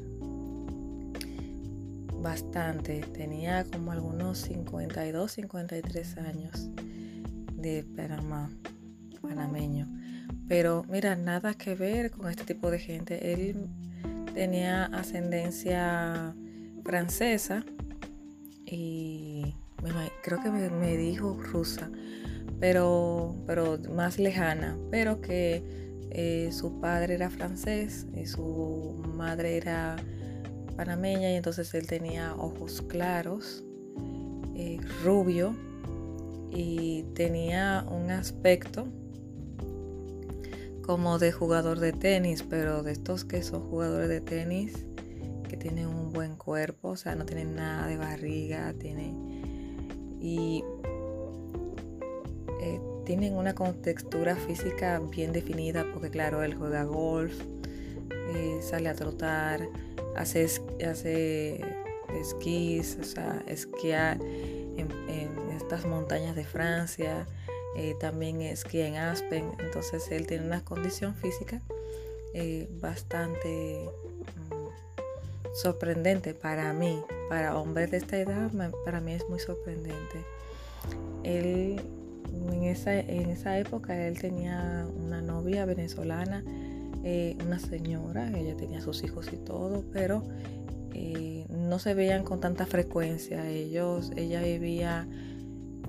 bastante, 2.21 3.01
tenía 3.01 3.65
como 3.65 3.93
algunos 3.93 4.39
52, 4.39 5.33
53 5.33 6.19
años 6.19 6.71
de 7.55 7.85
Panamá, 7.97 8.51
panameño. 9.23 9.89
Pero 10.49 10.85
mira, 10.89 11.15
nada 11.15 11.55
que 11.55 11.75
ver 11.75 12.11
con 12.11 12.29
este 12.29 12.45
tipo 12.45 12.71
de 12.71 12.81
gente. 12.81 13.33
Él 13.33 13.69
tenía 14.35 14.87
ascendencia 14.87 16.35
francesa 16.85 17.65
y 18.67 19.55
creo 20.23 20.43
que 20.43 20.51
me, 20.51 20.97
dijo 20.97 21.39
rusa, 21.41 21.91
pero, 22.59 23.35
pero 23.47 23.79
más 23.95 24.19
lejana, 24.19 24.77
pero 24.91 25.21
que 25.21 25.63
eh, 26.11 26.51
su 26.53 26.81
padre 26.81 27.15
era 27.15 27.31
francés 27.31 28.07
y 28.15 28.27
su 28.27 29.03
madre 29.15 29.57
era 29.57 29.97
panameña 30.77 31.31
y 31.31 31.37
entonces 31.37 31.73
él 31.75 31.87
tenía 31.87 32.35
ojos 32.35 32.83
claros, 32.83 33.65
eh, 34.55 34.79
rubio 35.05 35.55
y 36.51 37.05
tenía 37.15 37.87
un 37.91 38.11
aspecto 38.11 38.87
como 40.91 41.21
de 41.21 41.31
jugador 41.31 41.79
de 41.79 41.93
tenis, 41.93 42.43
pero 42.43 42.83
de 42.83 42.91
estos 42.91 43.25
que 43.25 43.45
son 43.45 43.63
jugadores 43.71 44.09
de 44.09 44.21
tenis 44.21 44.87
que 45.49 45.57
tienen 45.57 45.87
un 45.87 46.13
buen 46.13 46.35
cuerpo, 46.35 46.89
o 46.89 46.97
sea, 46.97 47.15
no 47.15 47.25
tienen 47.25 47.55
nada 47.55 47.87
de 47.87 47.97
barriga, 47.97 48.73
tiene 48.73 49.15
y 50.21 50.65
eh, 52.61 52.81
tienen 53.07 53.37
una 53.37 53.55
contextura 53.55 54.35
física 54.35 54.99
bien 54.99 55.31
definida 55.31 55.87
porque 55.93 56.11
claro, 56.11 56.43
él 56.43 56.57
juega 56.57 56.83
golf, 56.83 57.41
eh, 58.35 58.59
sale 58.61 58.89
a 58.89 58.95
trotar, 58.95 59.61
hace, 60.17 60.45
hace 60.85 61.61
esquís, 62.21 62.99
o 63.01 63.05
sea, 63.05 63.45
esquiar 63.47 64.19
en, 64.21 64.89
estas 65.57 65.87
montañas 65.87 66.35
de 66.35 66.43
Francia, 66.43 67.29
eh, 67.77 67.95
también 67.99 68.41
esquía 68.43 68.87
en 68.87 68.97
Aspen, 68.97 69.53
entonces 69.59 70.11
él 70.11 70.27
tiene 70.27 70.47
una 70.47 70.65
condición 70.65 71.15
física 71.15 71.61
bastante 72.81 73.91
mm, 74.51 75.53
sorprendente 75.53 76.33
para 76.33 76.73
mí, 76.73 77.03
para 77.29 77.59
hombres 77.59 77.91
de 77.91 77.97
esta 77.97 78.19
edad, 78.19 78.51
para 78.85 79.01
mí 79.01 79.13
es 79.13 79.29
muy 79.29 79.41
sorprendente. 79.41 80.25
Él 81.25 81.81
en 82.53 82.65
esa, 82.65 82.99
en 82.99 83.31
esa 83.31 83.59
época 83.59 84.07
él 84.07 84.19
tenía 84.19 84.87
una 84.97 85.21
novia 85.21 85.65
venezolana, 85.65 86.45
eh, 87.05 87.37
una 87.45 87.59
señora, 87.59 88.31
ella 88.37 88.57
tenía 88.57 88.81
sus 88.81 89.03
hijos 89.03 89.29
y 89.33 89.37
todo, 89.37 89.85
pero 89.93 90.23
eh, 90.95 91.47
no 91.49 91.79
se 91.79 91.95
veían 91.95 92.25
con 92.25 92.41
tanta 92.41 92.67
frecuencia. 92.67 93.49
Ellos, 93.49 94.13
ella 94.17 94.43
vivía 94.43 95.09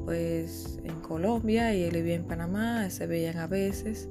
pues 0.06 0.80
en 0.84 1.00
Colombia 1.02 1.74
y 1.74 1.84
él 1.84 1.94
vivía 1.94 2.16
en 2.16 2.26
Panamá, 2.26 2.90
se 2.90 3.08
veían 3.08 3.38
a 3.38 3.48
veces. 3.48 4.10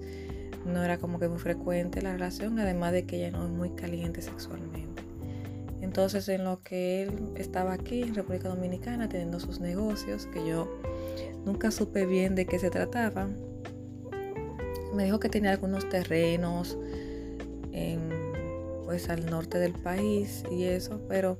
No 0.66 0.82
era 0.82 0.98
como 0.98 1.18
que 1.18 1.28
muy 1.28 1.38
frecuente 1.38 2.02
la 2.02 2.12
relación, 2.12 2.58
además 2.58 2.92
de 2.92 3.06
que 3.06 3.16
ella 3.16 3.30
no 3.30 3.44
es 3.44 3.50
muy 3.50 3.70
caliente 3.70 4.22
sexualmente. 4.22 5.02
Entonces 5.80 6.28
en 6.28 6.44
lo 6.44 6.62
que 6.62 7.02
él 7.02 7.32
estaba 7.36 7.72
aquí 7.72 8.02
en 8.02 8.14
República 8.14 8.48
Dominicana 8.48 9.08
teniendo 9.08 9.40
sus 9.40 9.60
negocios, 9.60 10.26
que 10.26 10.46
yo 10.46 10.68
Nunca 11.44 11.70
supe 11.70 12.04
bien 12.06 12.34
de 12.34 12.46
qué 12.46 12.58
se 12.58 12.70
trataba. 12.70 13.28
Me 14.94 15.04
dijo 15.04 15.20
que 15.20 15.28
tenía 15.28 15.52
algunos 15.52 15.88
terrenos 15.88 16.76
pues 18.84 19.08
al 19.08 19.24
norte 19.26 19.58
del 19.58 19.72
país 19.72 20.42
y 20.50 20.64
eso, 20.64 21.00
pero 21.08 21.38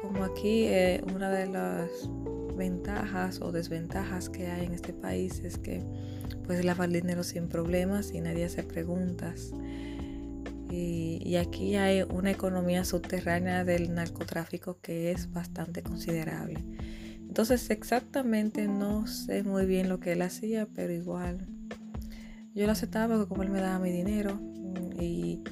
como 0.00 0.24
aquí 0.24 0.64
eh, 0.64 1.04
una 1.14 1.30
de 1.30 1.46
las 1.46 2.08
ventajas 2.56 3.40
o 3.40 3.52
desventajas 3.52 4.28
que 4.28 4.48
hay 4.48 4.66
en 4.66 4.72
este 4.72 4.92
país 4.92 5.40
es 5.44 5.58
que 5.58 5.84
pues 6.44 6.64
lavar 6.64 6.88
dinero 6.88 7.22
sin 7.22 7.48
problemas 7.48 8.12
y 8.12 8.20
nadie 8.20 8.44
hace 8.46 8.62
preguntas. 8.62 9.52
Y, 10.68 11.20
y, 11.24 11.36
aquí 11.36 11.76
hay 11.76 12.02
una 12.02 12.32
economía 12.32 12.84
subterránea 12.84 13.64
del 13.64 13.94
narcotráfico 13.94 14.80
que 14.82 15.12
es 15.12 15.30
bastante 15.32 15.82
considerable. 15.82 16.64
Entonces 17.20 17.70
exactamente 17.70 18.66
no 18.66 19.06
sé 19.06 19.44
muy 19.44 19.64
bien 19.64 19.88
lo 19.88 20.00
que 20.00 20.12
él 20.12 20.22
hacía, 20.22 20.66
pero 20.74 20.92
igual 20.92 21.46
yo 22.56 22.64
lo 22.64 22.72
aceptaba 22.72 23.14
porque 23.14 23.28
como 23.28 23.42
él 23.42 23.50
me 23.50 23.60
daba 23.60 23.78
mi 23.78 23.92
dinero 23.92 24.34
mm, 24.34 25.00
y 25.00 25.42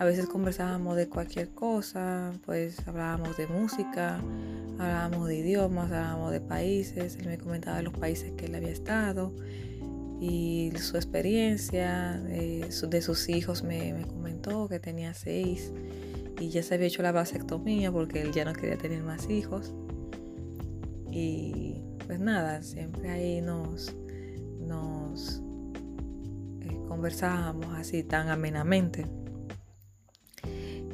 a 0.00 0.04
veces 0.06 0.26
conversábamos 0.26 0.96
de 0.96 1.10
cualquier 1.10 1.50
cosa, 1.50 2.32
pues 2.46 2.88
hablábamos 2.88 3.36
de 3.36 3.46
música, 3.46 4.18
hablábamos 4.78 5.28
de 5.28 5.36
idiomas, 5.36 5.92
hablábamos 5.92 6.32
de 6.32 6.40
países, 6.40 7.16
él 7.16 7.26
me 7.26 7.36
comentaba 7.36 7.76
de 7.76 7.82
los 7.82 7.92
países 7.92 8.32
que 8.32 8.46
él 8.46 8.54
había 8.54 8.70
estado 8.70 9.34
y 10.18 10.72
su 10.78 10.96
experiencia, 10.96 12.18
de, 12.18 13.02
sus 13.02 13.28
hijos 13.28 13.62
me, 13.62 13.92
me 13.92 14.06
comentó 14.06 14.68
que 14.68 14.80
tenía 14.80 15.12
seis 15.12 15.70
y 16.40 16.48
ya 16.48 16.62
se 16.62 16.76
había 16.76 16.86
hecho 16.86 17.02
la 17.02 17.12
vasectomía 17.12 17.92
porque 17.92 18.22
él 18.22 18.32
ya 18.32 18.46
no 18.46 18.54
quería 18.54 18.78
tener 18.78 19.02
más 19.02 19.28
hijos. 19.28 19.74
Y 21.10 21.74
pues 22.06 22.18
nada, 22.18 22.62
siempre 22.62 23.10
ahí 23.10 23.42
nos, 23.42 23.94
nos 24.62 25.42
eh, 26.62 26.78
conversábamos 26.88 27.74
así 27.74 28.02
tan 28.02 28.30
amenamente. 28.30 29.19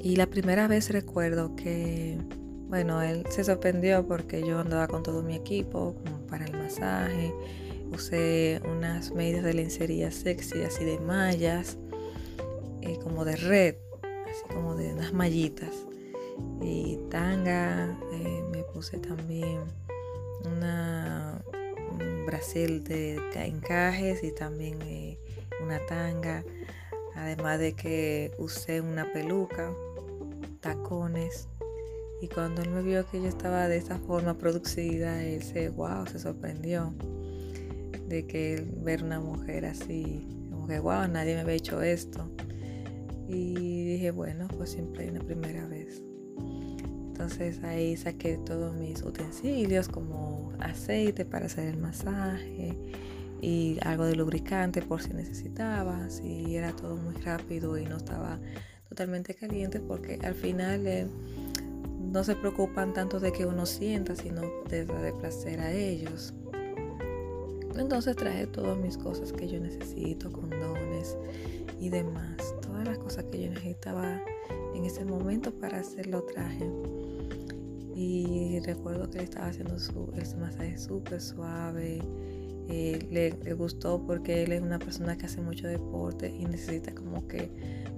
Y 0.07 0.15
la 0.15 0.29
primera 0.29 0.69
vez 0.69 0.91
recuerdo 0.91 1.57
que, 1.57 2.17
bueno, 2.69 3.03
él 3.03 3.27
se 3.29 3.43
sorprendió 3.43 4.07
porque 4.07 4.41
yo 4.47 4.61
andaba 4.61 4.87
con 4.87 5.03
todo 5.03 5.21
mi 5.21 5.35
equipo 5.35 5.97
como 5.97 6.25
para 6.29 6.45
el 6.45 6.53
masaje. 6.53 7.35
Usé 7.93 8.63
unas 8.71 9.11
medias 9.11 9.43
de 9.43 9.53
lencería 9.53 10.13
sexy, 10.13 10.63
así 10.63 10.85
de 10.85 11.01
mallas, 11.01 11.77
eh, 12.83 13.01
como 13.03 13.25
de 13.25 13.35
red, 13.35 13.75
así 14.31 14.55
como 14.55 14.77
de 14.77 14.93
unas 14.93 15.13
mallitas. 15.13 15.75
Y 16.63 17.01
tanga, 17.11 17.99
eh, 18.13 18.45
me 18.53 18.63
puse 18.63 18.99
también 18.99 19.59
una, 20.45 21.43
un 21.91 22.27
brasil 22.27 22.85
de 22.85 23.17
encajes 23.45 24.23
y 24.23 24.31
también 24.31 24.81
eh, 24.83 25.19
una 25.65 25.85
tanga. 25.87 26.45
Además 27.17 27.59
de 27.59 27.73
que 27.73 28.31
usé 28.39 28.83
una 28.83 29.11
peluca, 29.13 29.73
tacones. 30.67 31.49
Y 32.21 32.29
cuando 32.29 32.63
él 32.63 32.71
me 32.71 32.83
vio 32.83 33.09
que 33.09 33.21
yo 33.21 33.29
estaba 33.29 33.69
de 33.69 33.77
esa 33.77 33.99
forma 33.99 34.37
producida, 34.37 35.23
él 35.23 35.43
se, 35.43 35.69
wow, 35.69 36.07
se 36.07 36.19
sorprendió 36.19 36.93
de 38.09 38.27
que 38.27 38.67
ver 38.83 39.05
una 39.05 39.21
mujer 39.21 39.67
así, 39.67 40.27
como 40.51 40.67
que, 40.67 40.79
wow, 40.81 41.07
nadie 41.09 41.35
me 41.35 41.43
había 41.43 41.55
hecho 41.55 41.83
esto. 41.83 42.29
Y 43.29 43.85
dije, 43.85 44.11
bueno, 44.11 44.49
pues 44.57 44.71
siempre 44.71 45.05
hay 45.05 45.11
una 45.11 45.21
primera 45.21 45.67
vez. 45.67 46.03
Entonces 46.39 47.63
ahí 47.63 47.97
saqué 47.97 48.39
todos 48.39 48.75
mis 48.75 49.03
utensilios 49.03 49.89
como 49.89 50.53
aceite 50.59 51.25
para 51.25 51.47
hacer 51.47 51.69
el 51.69 51.79
masaje 51.79 52.77
y 53.41 53.79
algo 53.83 54.05
de 54.05 54.17
lubricante 54.17 54.83
por 54.83 55.03
si 55.03 55.13
necesitaba, 55.13 56.09
si 56.11 56.57
era 56.57 56.75
todo 56.75 56.97
muy 56.97 57.15
rápido 57.17 57.79
y 57.79 57.85
no 57.85 57.97
estaba 57.97 58.39
totalmente 58.97 59.35
caliente 59.35 59.79
porque 59.79 60.19
al 60.25 60.35
final 60.35 60.87
eh, 60.87 61.07
no 62.01 62.25
se 62.25 62.35
preocupan 62.35 62.95
tanto 62.95 63.21
de 63.21 63.31
que 63.31 63.45
uno 63.45 63.67
sienta, 63.67 64.17
sino 64.17 64.41
de 64.71 65.13
placer 65.21 65.61
a 65.61 65.71
ellos. 65.71 66.33
Entonces 67.77 68.17
traje 68.17 68.47
todas 68.47 68.79
mis 68.79 68.97
cosas 68.97 69.35
que 69.35 69.49
yo 69.49 69.61
necesito, 69.61 70.33
condones 70.33 71.15
y 71.79 71.91
demás, 71.91 72.39
todas 72.63 72.87
las 72.87 72.97
cosas 72.97 73.25
que 73.25 73.43
yo 73.43 73.51
necesitaba 73.51 74.23
en 74.75 74.87
ese 74.87 75.05
momento 75.05 75.53
para 75.53 75.81
hacerlo 75.81 76.23
traje. 76.23 76.67
Y 77.95 78.61
recuerdo 78.61 79.11
que 79.11 79.19
le 79.19 79.25
estaba 79.25 79.49
haciendo 79.49 79.79
su, 79.79 80.11
el 80.17 80.39
masaje 80.39 80.79
súper 80.79 81.21
suave. 81.21 82.01
Eh, 82.69 83.07
le, 83.11 83.53
gustó 83.53 84.03
porque 84.07 84.43
él 84.43 84.53
es 84.53 84.63
una 84.63 84.79
persona 84.79 85.17
que 85.17 85.27
hace 85.27 85.41
mucho 85.43 85.69
deporte 85.69 86.35
y 86.35 86.47
necesita 86.47 86.95
como 86.95 87.29
que 87.29 87.51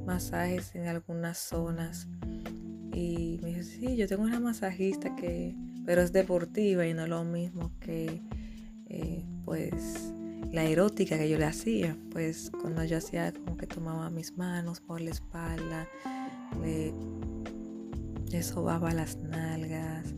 masajes 0.09 0.75
en 0.75 0.88
algunas 0.88 1.38
zonas. 1.38 2.09
Y 2.93 3.38
me 3.43 3.50
dijo, 3.50 3.62
sí, 3.62 3.95
yo 3.95 4.09
tengo 4.09 4.25
una 4.25 4.41
masajista 4.41 5.15
que, 5.15 5.55
pero 5.87 6.03
es 6.03 6.12
deportiva 6.12 6.85
y 6.87 6.95
no 6.95 7.07
lo 7.07 7.23
mismo 7.23 7.71
que 7.79 8.21
eh, 8.88 9.25
pues 9.45 10.12
la 10.50 10.65
erótica 10.65 11.17
que 11.17 11.29
yo 11.29 11.38
le 11.38 11.45
hacía. 11.45 11.97
Pues 12.11 12.50
cuando 12.61 12.83
yo 12.85 12.97
hacía 12.97 13.33
como 13.33 13.57
que 13.57 13.67
tomaba 13.67 14.11
mis 14.11 14.37
manos 14.37 14.81
por 14.81 15.00
la 15.00 15.11
espalda, 15.11 15.87
le 16.61 16.93
le 18.31 18.43
sobaba 18.43 18.93
las 18.93 19.17
nalgas, 19.17 20.15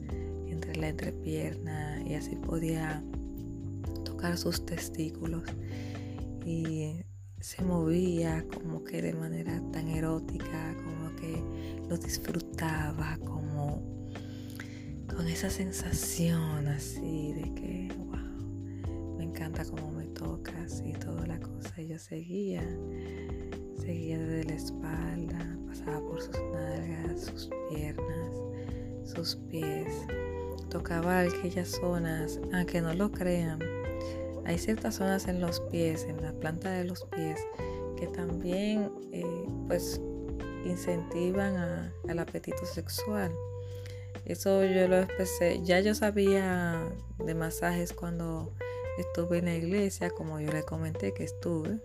entre 0.47 0.77
la 0.77 0.89
entrepierna 0.89 2.03
y 2.05 2.15
así 2.15 2.37
podía 2.37 3.03
tocar 4.05 4.37
sus 4.37 4.65
testículos. 4.67 5.45
Y 6.45 7.03
se 7.41 7.65
movía 7.65 8.45
como 8.53 8.85
que 8.85 9.01
de 9.01 9.15
manera 9.15 9.61
tan 9.73 9.89
erótica, 9.89 10.77
como 10.85 11.17
que 11.17 11.43
lo 11.89 11.97
disfrutaba, 11.97 13.19
como 13.25 13.83
con 15.09 15.27
esa 15.27 15.49
sensación 15.51 16.69
así 16.69 17.33
de 17.33 17.55
que, 17.55 17.89
wow, 17.97 19.17
me 19.17 19.25
encanta 19.25 19.65
cómo 19.65 19.91
me 19.91 20.07
tocas 20.09 20.83
y 20.85 20.93
toda 20.93 21.27
la 21.27 21.41
cosa. 21.41 21.81
Y 21.81 21.89
yo 21.89 21.99
seguía, 21.99 22.63
seguía 23.79 24.19
desde 24.19 24.45
la 24.45 24.55
espalda, 24.55 25.59
pasaba 25.67 26.01
por 26.01 26.21
sus 26.21 26.37
nalgas, 26.53 27.25
sus 27.25 27.51
piernas, 27.71 28.37
sus 29.05 29.37
pies, 29.49 30.07
tocaba 30.69 31.21
aquellas 31.21 31.69
zonas, 31.69 32.39
aunque 32.53 32.83
no 32.83 32.93
lo 32.93 33.11
crean. 33.11 33.80
Hay 34.50 34.59
ciertas 34.59 34.97
zonas 34.97 35.28
en 35.28 35.40
los 35.40 35.61
pies, 35.61 36.02
en 36.09 36.21
la 36.23 36.33
planta 36.33 36.73
de 36.73 36.83
los 36.83 37.04
pies, 37.04 37.38
que 37.97 38.09
también 38.09 38.90
eh, 39.12 39.47
pues 39.69 40.00
incentivan 40.64 41.92
al 42.09 42.19
apetito 42.19 42.66
sexual. 42.66 43.30
Eso 44.25 44.64
yo 44.64 44.88
lo 44.88 44.97
empecé, 44.97 45.61
ya 45.62 45.78
yo 45.78 45.95
sabía 45.95 46.83
de 47.25 47.33
masajes 47.37 47.92
cuando 47.92 48.52
estuve 48.99 49.38
en 49.38 49.45
la 49.45 49.54
iglesia, 49.54 50.11
como 50.11 50.40
yo 50.40 50.50
le 50.50 50.64
comenté 50.64 51.14
que 51.14 51.23
estuve 51.23 51.78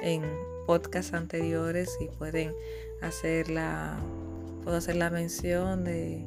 en 0.00 0.22
podcasts 0.68 1.14
anteriores 1.14 1.98
y 2.00 2.06
pueden 2.16 2.54
hacer 3.02 3.50
la, 3.50 3.98
puedo 4.62 4.76
hacer 4.76 4.94
la 4.94 5.10
mención 5.10 5.82
de, 5.82 6.24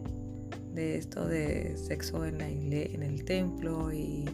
de 0.74 0.98
esto 0.98 1.26
de 1.26 1.78
sexo 1.78 2.26
en, 2.26 2.40
la 2.40 2.50
en 2.50 3.04
el 3.04 3.24
templo 3.24 3.94
y 3.94 4.26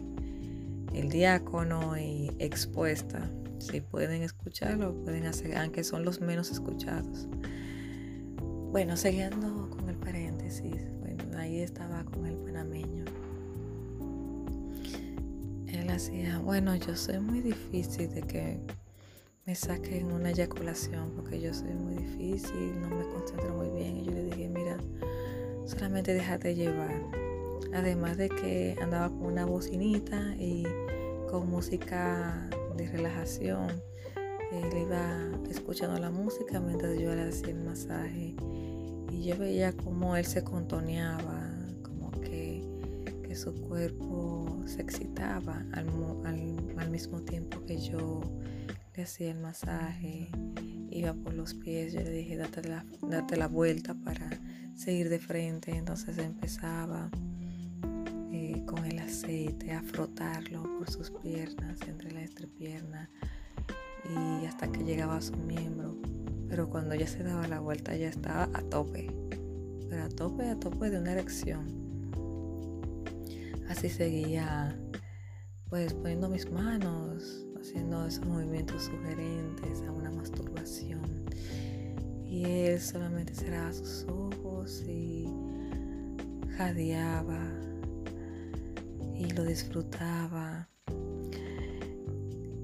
el 0.94 1.08
diácono 1.08 1.98
y 1.98 2.30
expuesta. 2.38 3.30
Si 3.58 3.80
pueden 3.80 4.22
escucharlo, 4.22 4.94
pueden 5.02 5.26
hacer, 5.26 5.56
aunque 5.56 5.84
son 5.84 6.04
los 6.04 6.20
menos 6.20 6.50
escuchados. 6.50 7.28
Bueno, 8.70 8.96
siguiendo 8.96 9.70
con 9.70 9.88
el 9.88 9.96
paréntesis, 9.96 10.82
ahí 11.36 11.60
estaba 11.60 12.04
con 12.04 12.26
el 12.26 12.36
panameño. 12.36 13.04
Él 15.66 15.90
hacía, 15.90 16.38
bueno, 16.38 16.74
yo 16.76 16.96
soy 16.96 17.18
muy 17.20 17.40
difícil 17.40 18.12
de 18.14 18.22
que 18.22 18.60
me 19.46 19.54
saquen 19.54 20.10
una 20.10 20.30
eyaculación 20.30 21.12
porque 21.14 21.40
yo 21.40 21.52
soy 21.52 21.74
muy 21.74 21.96
difícil, 21.96 22.80
no 22.80 22.88
me 22.88 23.04
concentro 23.08 23.54
muy 23.54 23.68
bien. 23.70 23.98
Y 23.98 24.04
yo 24.06 24.12
le 24.12 24.24
dije, 24.24 24.48
mira, 24.48 24.78
solamente 25.66 26.14
déjate 26.14 26.54
llevar. 26.54 27.23
Además 27.72 28.16
de 28.16 28.28
que 28.28 28.76
andaba 28.80 29.08
con 29.08 29.26
una 29.26 29.44
bocinita 29.46 30.34
y 30.38 30.64
con 31.30 31.48
música 31.48 32.48
de 32.76 32.86
relajación. 32.88 33.68
Él 34.52 34.82
iba 34.82 35.30
escuchando 35.50 35.98
la 35.98 36.10
música 36.10 36.60
mientras 36.60 36.98
yo 36.98 37.14
le 37.14 37.22
hacía 37.22 37.48
el 37.48 37.64
masaje 37.64 38.36
y 39.10 39.24
yo 39.24 39.36
veía 39.36 39.72
como 39.72 40.16
él 40.16 40.24
se 40.24 40.44
contoneaba, 40.44 41.50
como 41.82 42.10
que, 42.20 42.62
su 43.34 43.52
cuerpo 43.52 44.62
se 44.64 44.80
excitaba 44.80 45.66
al, 45.72 45.86
mismo 46.88 47.20
tiempo 47.22 47.64
que 47.66 47.78
yo 47.78 48.20
le 48.94 49.02
hacía 49.02 49.32
el 49.32 49.40
masaje, 49.40 50.28
iba 50.88 51.12
por 51.14 51.34
los 51.34 51.52
pies, 51.54 51.92
yo 51.92 52.00
le 52.00 52.10
dije 52.10 52.36
date 52.36 52.62
la, 52.68 52.86
date 53.02 53.36
la 53.36 53.48
vuelta 53.48 53.94
para 53.94 54.30
seguir 54.76 55.08
de 55.08 55.18
frente, 55.18 55.72
entonces 55.72 56.16
empezaba 56.18 57.10
eh, 57.12 57.23
con 58.66 58.84
el 58.84 58.98
aceite 58.98 59.72
a 59.72 59.82
frotarlo 59.82 60.62
por 60.78 60.90
sus 60.90 61.10
piernas, 61.10 61.80
entre 61.86 62.10
la 62.12 62.22
entrepierna 62.22 63.10
y 64.04 64.46
hasta 64.46 64.70
que 64.70 64.84
llegaba 64.84 65.16
a 65.16 65.22
su 65.22 65.36
miembro 65.36 65.96
pero 66.54 66.68
cuando 66.68 66.94
ya 66.94 67.06
se 67.08 67.24
daba 67.24 67.48
la 67.48 67.58
vuelta 67.58 67.96
ya 67.96 68.08
estaba 68.08 68.44
a 68.54 68.62
tope, 68.62 69.10
pero 69.88 70.04
a 70.04 70.08
tope, 70.08 70.48
a 70.48 70.56
tope 70.56 70.88
de 70.88 70.98
una 70.98 71.10
erección. 71.10 71.66
Así 73.68 73.88
seguía, 73.88 74.78
pues 75.68 75.94
poniendo 75.94 76.28
mis 76.28 76.48
manos, 76.50 77.44
haciendo 77.60 78.06
esos 78.06 78.24
movimientos 78.26 78.84
sugerentes 78.84 79.82
a 79.82 79.90
una 79.90 80.12
masturbación. 80.12 81.24
Y 82.24 82.44
él 82.44 82.80
solamente 82.80 83.34
cerraba 83.34 83.72
sus 83.72 84.06
ojos 84.08 84.84
y 84.86 85.26
jadeaba 86.56 87.50
y 89.16 89.30
lo 89.30 89.44
disfrutaba 89.44 90.68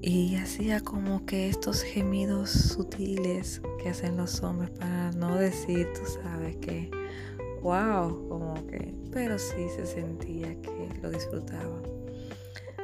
y 0.03 0.35
hacía 0.35 0.81
como 0.81 1.27
que 1.27 1.47
estos 1.47 1.83
gemidos 1.83 2.49
sutiles 2.49 3.61
que 3.81 3.89
hacen 3.89 4.17
los 4.17 4.41
hombres 4.41 4.71
para 4.71 5.11
no 5.11 5.35
decir, 5.35 5.87
tú 5.93 6.01
sabes 6.07 6.55
que, 6.57 6.89
wow, 7.61 8.27
como 8.27 8.55
que, 8.65 8.95
pero 9.11 9.37
sí 9.37 9.69
se 9.75 9.85
sentía 9.85 10.59
que 10.61 10.89
lo 11.03 11.11
disfrutaba. 11.11 11.83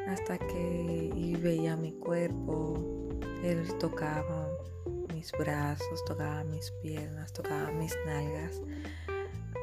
Hasta 0.07 0.37
que 0.37 1.11
y 1.15 1.35
veía 1.35 1.75
mi 1.75 1.91
cuerpo, 1.93 3.09
él 3.43 3.67
tocaba 3.79 4.47
mis 5.11 5.31
brazos, 5.31 6.05
tocaba 6.05 6.43
mis 6.43 6.69
piernas, 6.83 7.33
tocaba 7.33 7.71
mis 7.71 7.95
nalgas. 8.05 8.61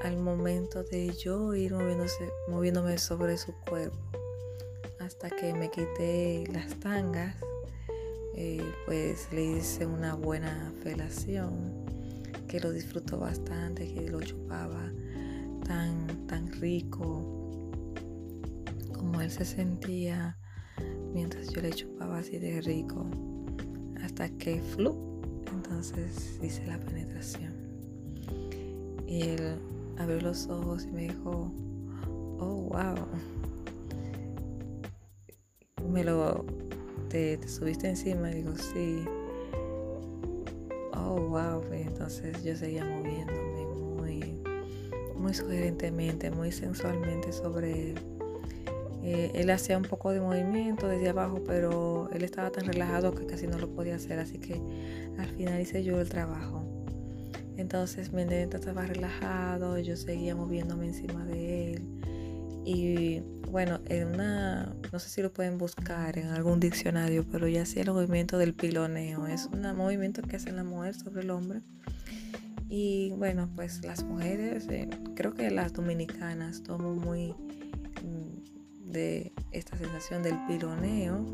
Al 0.04 0.18
momento 0.18 0.84
de 0.84 1.14
yo 1.14 1.54
ir 1.54 1.72
moviéndose, 1.72 2.28
moviéndome 2.46 2.98
sobre 2.98 3.38
su 3.38 3.54
cuerpo, 3.54 3.96
hasta 5.00 5.30
que 5.30 5.54
me 5.54 5.70
quité 5.70 6.44
las 6.52 6.78
tangas, 6.78 7.34
eh, 8.36 8.62
pues 8.84 9.28
le 9.32 9.56
hice 9.56 9.86
una 9.86 10.12
buena 10.12 10.74
felación, 10.82 11.86
que 12.46 12.60
lo 12.60 12.70
disfrutó 12.70 13.18
bastante, 13.18 13.94
que 13.94 14.10
lo 14.10 14.20
chupaba 14.20 14.92
tan, 15.66 16.26
tan 16.26 16.52
rico, 16.52 17.50
como 18.92 19.22
él 19.22 19.30
se 19.30 19.46
sentía 19.46 20.36
mientras 21.14 21.48
yo 21.48 21.62
le 21.62 21.70
chupaba 21.70 22.18
así 22.18 22.38
de 22.38 22.60
rico, 22.60 23.06
hasta 24.02 24.28
que 24.28 24.60
flu, 24.60 25.22
entonces 25.50 26.38
hice 26.42 26.66
la 26.66 26.78
penetración. 26.78 27.54
Y 29.06 29.22
él 29.22 29.58
abrió 29.98 30.20
los 30.20 30.48
ojos 30.48 30.84
y 30.84 30.92
me 30.92 31.02
dijo, 31.02 31.52
oh, 32.38 32.68
wow 32.70 32.94
me 35.94 36.02
lo 36.02 36.44
te, 37.08 37.38
subiste 37.48 37.88
encima. 37.88 38.30
Y 38.30 38.34
digo 38.34 38.56
sí 38.56 39.04
oh 40.92 41.16
wow 41.16 41.62
entonces 41.72 42.42
yo 42.42 42.56
seguía 42.56 42.84
moviéndome 42.84 43.66
muy 43.66 44.40
muy 45.16 45.32
sugerentemente 45.32 46.30
muy 46.30 46.52
sensualmente 46.52 47.32
sobre 47.32 47.90
él. 47.90 47.98
Eh, 49.02 49.30
él 49.34 49.50
hacía 49.50 49.76
un 49.76 49.84
poco 49.84 50.12
de 50.12 50.20
movimiento 50.20 50.88
desde 50.88 51.10
abajo 51.10 51.42
pero 51.46 52.08
él 52.12 52.24
estaba 52.24 52.50
tan 52.50 52.64
relajado 52.64 53.14
que 53.14 53.26
casi 53.26 53.46
no 53.46 53.58
lo 53.58 53.68
podía 53.68 53.96
hacer. 53.96 54.18
Así 54.18 54.38
que 54.38 54.60
al 55.18 55.28
final 55.28 55.60
hice 55.60 55.84
yo 55.84 56.00
el 56.00 56.08
trabajo 56.08 56.63
entonces 57.64 58.12
mi 58.12 58.22
estaba 58.22 58.82
relajado 58.82 59.78
yo 59.78 59.96
seguía 59.96 60.36
moviéndome 60.36 60.88
encima 60.88 61.24
de 61.24 61.72
él 61.72 61.82
y 62.62 63.20
bueno, 63.50 63.80
en 63.86 64.08
una, 64.08 64.74
no 64.92 64.98
sé 64.98 65.08
si 65.08 65.22
lo 65.22 65.32
pueden 65.32 65.56
buscar 65.56 66.18
en 66.18 66.28
algún 66.28 66.60
diccionario, 66.60 67.24
pero 67.30 67.48
ya 67.48 67.62
hacía 67.62 67.82
el 67.82 67.90
movimiento 67.92 68.36
del 68.36 68.54
piloneo. 68.54 69.26
Es 69.26 69.48
un 69.52 69.62
movimiento 69.76 70.22
que 70.22 70.36
hace 70.36 70.50
la 70.50 70.64
mujer 70.64 70.94
sobre 70.94 71.22
el 71.22 71.30
hombre. 71.30 71.60
Y 72.68 73.12
bueno, 73.12 73.50
pues 73.54 73.84
las 73.84 74.02
mujeres, 74.02 74.66
eh, 74.70 74.88
creo 75.14 75.34
que 75.34 75.50
las 75.50 75.74
dominicanas 75.74 76.62
tomo 76.62 76.94
muy 76.94 77.34
mm, 78.02 78.90
de 78.90 79.32
esta 79.52 79.76
sensación 79.76 80.22
del 80.22 80.36
piloneo. 80.46 81.24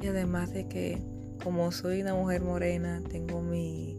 Y 0.00 0.06
además 0.06 0.54
de 0.54 0.68
que 0.68 1.02
como 1.42 1.70
soy 1.72 2.02
una 2.02 2.14
mujer 2.14 2.42
morena, 2.42 3.02
tengo 3.08 3.42
mi, 3.42 3.95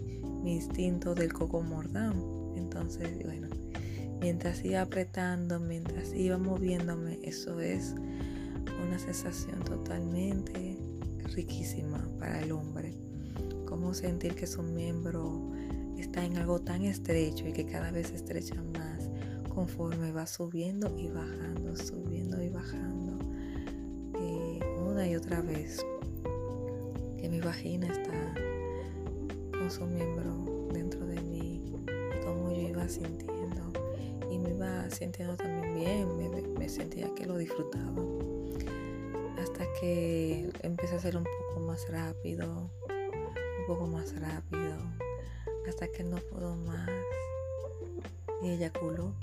instinto 0.48 1.16
del 1.16 1.34
coco 1.34 1.62
mordán. 1.62 2.22
Entonces, 2.56 3.24
bueno, 3.24 3.48
mientras 4.20 4.64
iba 4.66 4.82
apretando, 4.82 5.60
mientras 5.60 6.14
iba 6.14 6.38
moviéndome, 6.38 7.20
eso 7.24 7.60
es 7.60 7.96
una 8.86 9.00
sensación 9.00 9.60
totalmente 9.64 10.78
riquísima 11.36 12.08
para 12.20 12.42
el 12.42 12.52
hombre. 12.52 12.94
Como 13.66 13.94
sentir 13.94 14.36
que 14.36 14.48
su 14.48 14.64
miembro 14.64 15.52
está 15.98 16.24
en 16.26 16.38
algo 16.38 16.60
tan 16.60 16.84
estrecho 16.84 17.48
y 17.48 17.54
que 17.54 17.66
cada 17.66 17.92
vez 17.92 18.08
se 18.08 18.16
estrecha 18.16 18.56
más 18.74 19.10
conforme 19.54 20.12
va 20.12 20.28
subiendo 20.28 20.96
y 20.98 21.08
bajando, 21.08 21.76
subiendo 21.76 22.42
y 22.42 22.50
bajando. 22.50 23.18
Y 24.20 24.60
una 24.80 25.08
y 25.08 25.16
otra 25.16 25.42
vez 25.42 25.84
que 27.18 27.30
mi 27.30 27.40
vagina 27.40 27.88
está 27.88 28.34
su 29.70 29.86
miembro 29.86 30.70
dentro 30.72 31.06
de 31.06 31.22
mí 31.22 31.62
y 31.66 32.26
como 32.26 32.52
yo 32.52 32.62
iba 32.70 32.88
sintiendo 32.88 33.72
y 34.30 34.38
me 34.40 34.52
iba 34.52 34.90
sintiendo 34.90 35.36
también 35.36 35.76
bien, 35.76 36.54
me, 36.58 36.70
sentía 36.70 37.14
que 37.16 37.26
lo 37.26 37.38
disfrutaba. 37.38 37.94
Hasta 39.42 39.66
que 39.80 40.52
empecé 40.62 40.96
a 40.96 40.98
hacerlo 40.98 41.20
un 41.22 41.26
poco 41.26 41.60
más 41.62 41.88
rápido, 41.90 42.70
poco 43.68 43.88
más 43.88 44.20
rápido, 44.20 44.76
hasta 45.68 45.88
que 45.90 46.04
no 46.04 46.18
pudo 46.18 46.56
más. 46.56 46.90
Y 48.42 48.50
eyaculó. 48.50 49.14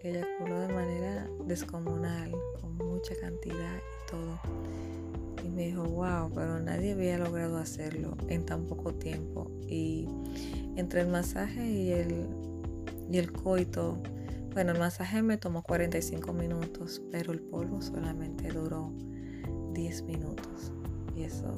Eyaculó 0.00 0.60
de 0.60 0.68
manera 0.68 1.28
descomunal, 1.44 2.32
con 2.60 2.76
mucha 2.76 3.14
cantidad 3.16 3.76
y 3.76 4.10
todo. 4.10 4.40
Dijo, 5.66 5.84
wow, 5.84 6.30
pero 6.34 6.58
nadie 6.60 6.92
había 6.92 7.18
logrado 7.18 7.58
hacerlo 7.58 8.16
en 8.28 8.46
tan 8.46 8.64
poco 8.66 8.94
tiempo. 8.94 9.50
Y 9.68 10.08
entre 10.76 11.02
el 11.02 11.08
masaje 11.08 11.70
y 11.70 11.92
el, 11.92 12.26
y 13.10 13.18
el 13.18 13.30
coito, 13.30 13.98
bueno, 14.52 14.72
el 14.72 14.78
masaje 14.78 15.22
me 15.22 15.36
tomó 15.36 15.62
45 15.62 16.32
minutos, 16.32 17.02
pero 17.10 17.32
el 17.32 17.40
polvo 17.40 17.82
solamente 17.82 18.48
duró 18.48 18.92
10 19.74 20.02
minutos. 20.04 20.72
Y 21.14 21.24
eso 21.24 21.54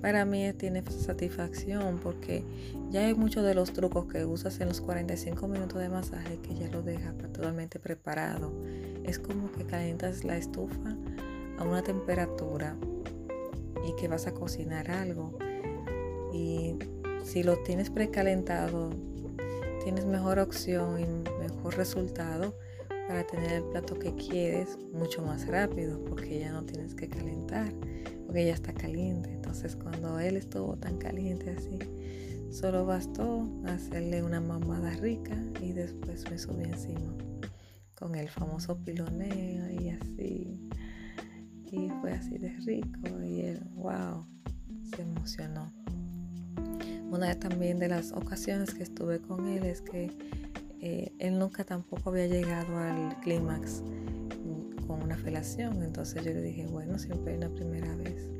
para 0.00 0.24
mí 0.24 0.52
tiene 0.54 0.82
satisfacción 0.90 1.98
porque 1.98 2.44
ya 2.90 3.06
hay 3.06 3.14
muchos 3.14 3.44
de 3.44 3.54
los 3.54 3.72
trucos 3.72 4.06
que 4.06 4.24
usas 4.24 4.60
en 4.60 4.68
los 4.68 4.80
45 4.80 5.48
minutos 5.48 5.80
de 5.80 5.88
masaje 5.88 6.38
que 6.38 6.54
ya 6.54 6.68
lo 6.68 6.82
dejas 6.82 7.16
totalmente 7.18 7.78
preparado. 7.78 8.52
Es 9.04 9.18
como 9.18 9.50
que 9.52 9.64
calientas 9.64 10.24
la 10.24 10.36
estufa 10.36 10.96
a 11.58 11.64
una 11.64 11.82
temperatura 11.82 12.76
y 13.88 13.96
que 13.96 14.08
vas 14.08 14.26
a 14.26 14.34
cocinar 14.34 14.90
algo. 14.90 15.38
Y 16.32 16.76
si 17.24 17.42
lo 17.42 17.56
tienes 17.62 17.90
precalentado, 17.90 18.90
tienes 19.82 20.04
mejor 20.04 20.38
opción 20.38 21.00
y 21.00 21.06
mejor 21.40 21.76
resultado 21.76 22.54
para 23.08 23.26
tener 23.26 23.52
el 23.52 23.64
plato 23.64 23.98
que 23.98 24.14
quieres 24.14 24.78
mucho 24.92 25.22
más 25.22 25.46
rápido 25.46 26.04
porque 26.04 26.40
ya 26.40 26.52
no 26.52 26.64
tienes 26.64 26.94
que 26.94 27.08
calentar 27.08 27.72
porque 28.26 28.44
ya 28.44 28.52
está 28.52 28.74
caliente. 28.74 29.32
Entonces 29.32 29.74
cuando 29.76 30.20
él 30.20 30.36
estuvo 30.36 30.76
tan 30.76 30.98
caliente 30.98 31.50
así, 31.56 31.78
solo 32.50 32.84
bastó 32.84 33.48
hacerle 33.64 34.22
una 34.22 34.40
mamada 34.40 34.90
rica 34.90 35.36
y 35.62 35.72
después 35.72 36.30
me 36.30 36.38
subí 36.38 36.64
encima 36.64 37.14
con 37.94 38.14
el 38.14 38.28
famoso 38.28 38.76
piloneo 38.76 39.70
y 39.70 39.88
así. 39.88 40.68
Y 41.70 41.90
fue 42.00 42.12
así 42.12 42.38
de 42.38 42.50
rico 42.64 43.22
y 43.22 43.40
él, 43.42 43.60
wow, 43.74 44.26
se 44.94 45.02
emocionó. 45.02 45.72
Una 47.10 47.38
también 47.38 47.78
de 47.78 47.88
las 47.88 48.12
ocasiones 48.12 48.74
que 48.74 48.82
estuve 48.82 49.20
con 49.20 49.48
él 49.48 49.64
es 49.64 49.80
que 49.80 50.10
eh, 50.80 51.12
él 51.18 51.38
nunca 51.38 51.64
tampoco 51.64 52.10
había 52.10 52.26
llegado 52.26 52.76
al 52.78 53.18
clímax 53.20 53.82
con 54.86 55.02
una 55.02 55.16
felación. 55.16 55.82
Entonces 55.82 56.24
yo 56.24 56.32
le 56.32 56.42
dije, 56.42 56.66
bueno, 56.66 56.98
siempre 56.98 57.32
hay 57.32 57.38
una 57.38 57.50
primera 57.50 57.94
vez. 57.96 58.30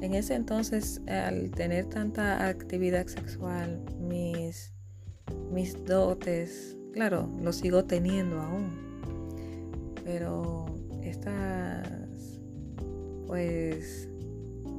En 0.00 0.12
ese 0.14 0.34
entonces, 0.34 1.00
al 1.06 1.50
tener 1.50 1.86
tanta 1.86 2.46
actividad 2.46 3.06
sexual, 3.06 3.80
mis, 4.00 4.72
mis 5.50 5.82
dotes, 5.84 6.76
claro, 6.92 7.30
lo 7.40 7.52
sigo 7.52 7.84
teniendo 7.84 8.40
aún. 8.40 8.70
Pero 10.04 10.66
estas, 11.02 11.88
pues, 13.26 14.08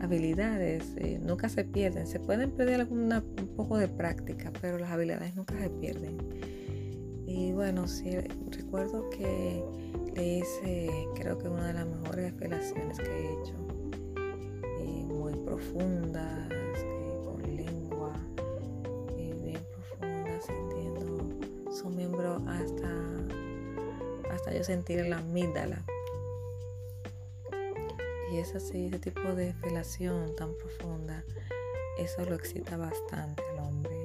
habilidades 0.02 0.96
eh, 0.98 1.20
nunca 1.22 1.50
se 1.50 1.64
pierden. 1.64 2.08
Se 2.08 2.20
pueden 2.20 2.52
perder 2.52 2.82
alguna, 2.82 3.24
un 3.40 3.56
poco 3.56 3.78
de 3.78 3.88
práctica, 3.88 4.52
pero 4.62 4.78
las 4.78 4.92
habilidades 4.92 5.36
nunca 5.36 5.58
se 5.60 5.70
pierden. 5.70 6.18
Y 7.28 7.52
bueno, 7.54 7.88
sí, 7.88 8.18
recuerdo 8.52 9.10
que 9.10 9.64
le 10.16 10.38
hice, 10.38 10.90
creo 11.16 11.38
que 11.38 11.50
una 11.50 11.68
de 11.68 11.74
las 11.74 11.88
mejores 11.88 12.34
apelaciones 12.34 12.98
que 12.98 13.06
he 13.06 13.34
hecho. 13.34 13.56
muy 15.08 15.34
profundas, 15.44 16.50
con 17.26 17.42
lengua 17.56 18.14
bien 19.16 19.60
profunda, 19.74 20.42
sintiendo 20.42 21.72
su 21.72 21.90
miembro 21.90 22.44
hasta, 22.48 22.92
hasta 24.32 24.54
yo 24.54 24.64
sentir 24.64 25.06
la 25.08 25.18
amígdala. 25.18 25.84
Y 28.36 28.40
es 28.40 28.54
ese 28.54 29.00
tipo 29.00 29.34
de 29.34 29.54
felación 29.54 30.36
tan 30.36 30.54
profunda, 30.58 31.24
eso 31.98 32.26
lo 32.26 32.36
excita 32.36 32.76
bastante 32.76 33.42
al 33.54 33.60
hombre 33.60 33.96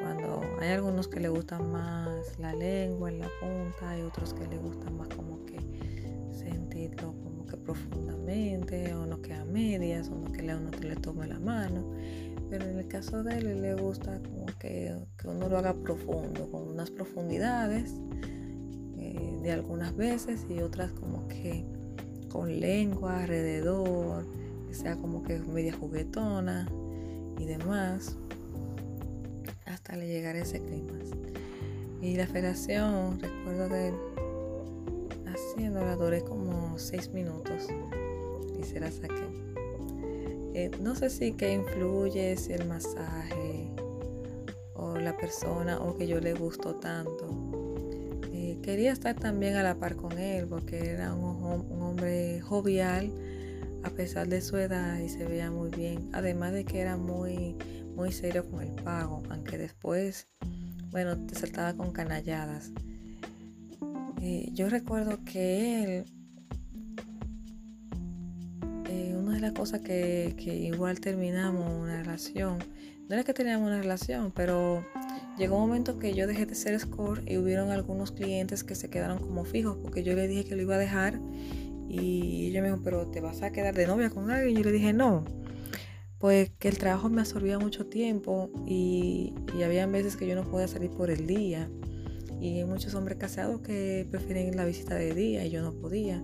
cuando 0.00 0.40
hay 0.58 0.70
algunos 0.70 1.08
que 1.08 1.20
le 1.20 1.28
gustan 1.28 1.70
más 1.70 2.38
la 2.38 2.54
lengua 2.54 3.10
en 3.10 3.18
la 3.18 3.28
punta, 3.38 3.90
hay 3.90 4.00
otros 4.00 4.32
que 4.32 4.46
le 4.46 4.56
gustan 4.56 4.96
más 4.96 5.08
como 5.08 5.44
que 5.44 5.58
sentirlo 6.32 7.12
como 7.22 7.44
que 7.44 7.58
profundamente, 7.58 8.94
o 8.94 9.04
no 9.04 9.20
que 9.20 9.34
a 9.34 9.44
medias, 9.44 10.08
o 10.08 10.14
no 10.14 10.32
que 10.32 10.42
uno 10.42 10.70
le 10.80 10.96
tome 10.96 11.26
la 11.26 11.38
mano. 11.38 11.92
Pero 12.48 12.64
en 12.64 12.78
el 12.78 12.88
caso 12.88 13.22
de 13.22 13.36
él, 13.36 13.60
le 13.60 13.74
gusta 13.74 14.22
como 14.22 14.46
que, 14.58 14.96
uno 15.26 15.50
lo 15.50 15.58
haga 15.58 15.74
profundo, 15.74 16.50
con 16.50 16.68
unas 16.68 16.90
profundidades 16.90 17.92
eh, 18.96 19.38
de 19.42 19.52
algunas 19.52 19.94
veces 19.94 20.46
y 20.48 20.60
otras 20.60 20.92
como 20.92 21.28
que 21.28 21.66
con 22.28 22.60
lengua 22.60 23.20
alrededor, 23.22 24.24
que 24.68 24.74
sea 24.74 24.96
como 24.96 25.22
que 25.22 25.38
media 25.38 25.72
juguetona 25.72 26.68
y 27.38 27.44
demás 27.44 28.16
hasta 29.66 29.96
le 29.96 30.06
llegar 30.08 30.36
ese 30.36 30.60
clima. 30.60 30.92
Y 32.00 32.16
la 32.16 32.26
federación, 32.26 33.18
recuerdo 33.20 33.68
que 33.68 33.92
haciéndola 35.26 35.96
duré 35.96 36.22
como 36.22 36.78
seis 36.78 37.12
minutos 37.12 37.66
y 38.58 38.62
se 38.64 38.80
la 38.80 38.90
saqué. 38.90 39.26
Eh, 40.54 40.70
no 40.80 40.94
sé 40.94 41.10
si 41.10 41.32
que 41.32 41.52
influye 41.52 42.36
si 42.36 42.52
el 42.52 42.66
masaje 42.66 43.68
o 44.74 44.96
la 44.96 45.16
persona 45.16 45.80
o 45.80 45.96
que 45.96 46.06
yo 46.06 46.20
le 46.20 46.34
gustó 46.34 46.76
tanto. 46.76 47.28
Eh, 48.32 48.58
quería 48.62 48.92
estar 48.92 49.16
también 49.16 49.56
a 49.56 49.62
la 49.62 49.74
par 49.74 49.96
con 49.96 50.18
él 50.18 50.46
porque 50.46 50.90
era 50.90 51.14
un 51.14 51.27
jovial 52.42 53.12
a 53.84 53.90
pesar 53.90 54.28
de 54.28 54.40
su 54.40 54.56
edad 54.56 54.98
y 54.98 55.08
se 55.08 55.24
veía 55.24 55.50
muy 55.50 55.70
bien. 55.70 56.10
Además 56.12 56.52
de 56.52 56.64
que 56.64 56.80
era 56.80 56.96
muy 56.96 57.56
muy 57.98 58.12
serio 58.12 58.48
con 58.48 58.62
el 58.62 58.70
pago, 58.70 59.24
aunque 59.28 59.58
después, 59.58 60.28
bueno, 60.92 61.18
te 61.26 61.34
saltaba 61.34 61.74
con 61.74 61.90
canalladas. 61.90 62.70
Eh, 64.22 64.50
yo 64.52 64.68
recuerdo 64.68 65.18
que 65.24 65.82
él, 65.82 66.04
eh, 68.88 69.16
una 69.18 69.34
de 69.34 69.40
las 69.40 69.50
cosas 69.50 69.80
que, 69.80 70.32
igual 70.38 71.00
terminamos 71.00 71.68
una 71.72 72.04
relación, 72.04 72.58
no 73.08 73.14
era 73.16 73.24
que 73.24 73.34
teníamos 73.34 73.66
una 73.66 73.78
relación, 73.78 74.30
pero 74.30 74.86
llegó 75.36 75.56
un 75.56 75.62
momento 75.62 75.98
que 75.98 76.14
yo 76.14 76.28
dejé 76.28 76.46
de 76.46 76.54
ser 76.54 76.78
score 76.78 77.24
y 77.26 77.36
hubieron 77.36 77.72
algunos 77.72 78.12
clientes 78.12 78.62
que 78.62 78.76
se 78.76 78.90
quedaron 78.90 79.18
como 79.18 79.44
fijos 79.44 79.76
porque 79.82 80.04
yo 80.04 80.14
le 80.14 80.28
dije 80.28 80.44
que 80.44 80.54
lo 80.54 80.62
iba 80.62 80.76
a 80.76 80.78
dejar 80.78 81.18
y 81.88 82.46
ella 82.46 82.60
me 82.60 82.68
dijo, 82.68 82.80
pero 82.84 83.06
te 83.06 83.20
vas 83.20 83.42
a 83.42 83.50
quedar 83.50 83.74
de 83.74 83.86
novia 83.86 84.10
con 84.10 84.30
alguien. 84.30 84.56
Y 84.56 84.58
yo 84.58 84.64
le 84.64 84.72
dije, 84.72 84.92
no, 84.92 85.24
pues 86.18 86.50
que 86.58 86.68
el 86.68 86.78
trabajo 86.78 87.08
me 87.08 87.20
absorbía 87.20 87.58
mucho 87.58 87.86
tiempo 87.86 88.50
y, 88.66 89.34
había 89.64 89.86
veces 89.86 90.16
que 90.16 90.26
yo 90.26 90.34
no 90.34 90.44
podía 90.44 90.68
salir 90.68 90.90
por 90.90 91.10
el 91.10 91.26
día. 91.26 91.70
Y 92.40 92.58
hay 92.58 92.64
muchos 92.64 92.94
hombres 92.94 93.18
casados 93.18 93.60
que 93.62 94.06
prefieren 94.10 94.56
la 94.56 94.64
visita 94.64 94.94
de 94.94 95.14
día 95.14 95.44
y 95.44 95.50
yo 95.50 95.62
no 95.62 95.72
podía. 95.72 96.22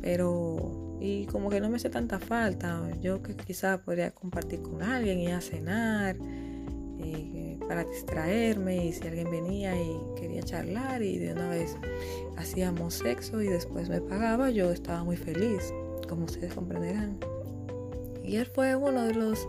Pero, 0.00 0.98
y 1.00 1.26
como 1.26 1.50
que 1.50 1.60
no 1.60 1.68
me 1.68 1.76
hace 1.76 1.90
tanta 1.90 2.18
falta. 2.18 2.90
Yo 3.00 3.22
que 3.22 3.36
quizás 3.36 3.80
podría 3.80 4.12
compartir 4.12 4.62
con 4.62 4.82
alguien 4.82 5.18
y 5.18 5.28
a 5.28 5.40
cenar 5.40 6.16
eh, 7.00 7.43
para 7.64 7.84
distraerme. 7.84 8.86
Y 8.86 8.92
si 8.92 9.06
alguien 9.06 9.30
venía 9.30 9.74
y 9.80 9.98
quería 10.16 10.42
charlar 10.42 11.02
y 11.02 11.18
de 11.18 11.32
una 11.32 11.48
vez 11.48 11.76
hacíamos 12.36 12.94
sexo 12.94 13.42
y 13.42 13.48
después 13.48 13.88
me 13.88 14.00
pagaba, 14.00 14.50
yo 14.50 14.70
estaba 14.70 15.04
muy 15.04 15.16
feliz, 15.16 15.72
como 16.08 16.24
ustedes 16.24 16.54
comprenderán. 16.54 17.18
Y 18.22 18.36
él 18.36 18.46
fue 18.46 18.74
uno 18.74 19.02
de 19.02 19.14
los 19.14 19.46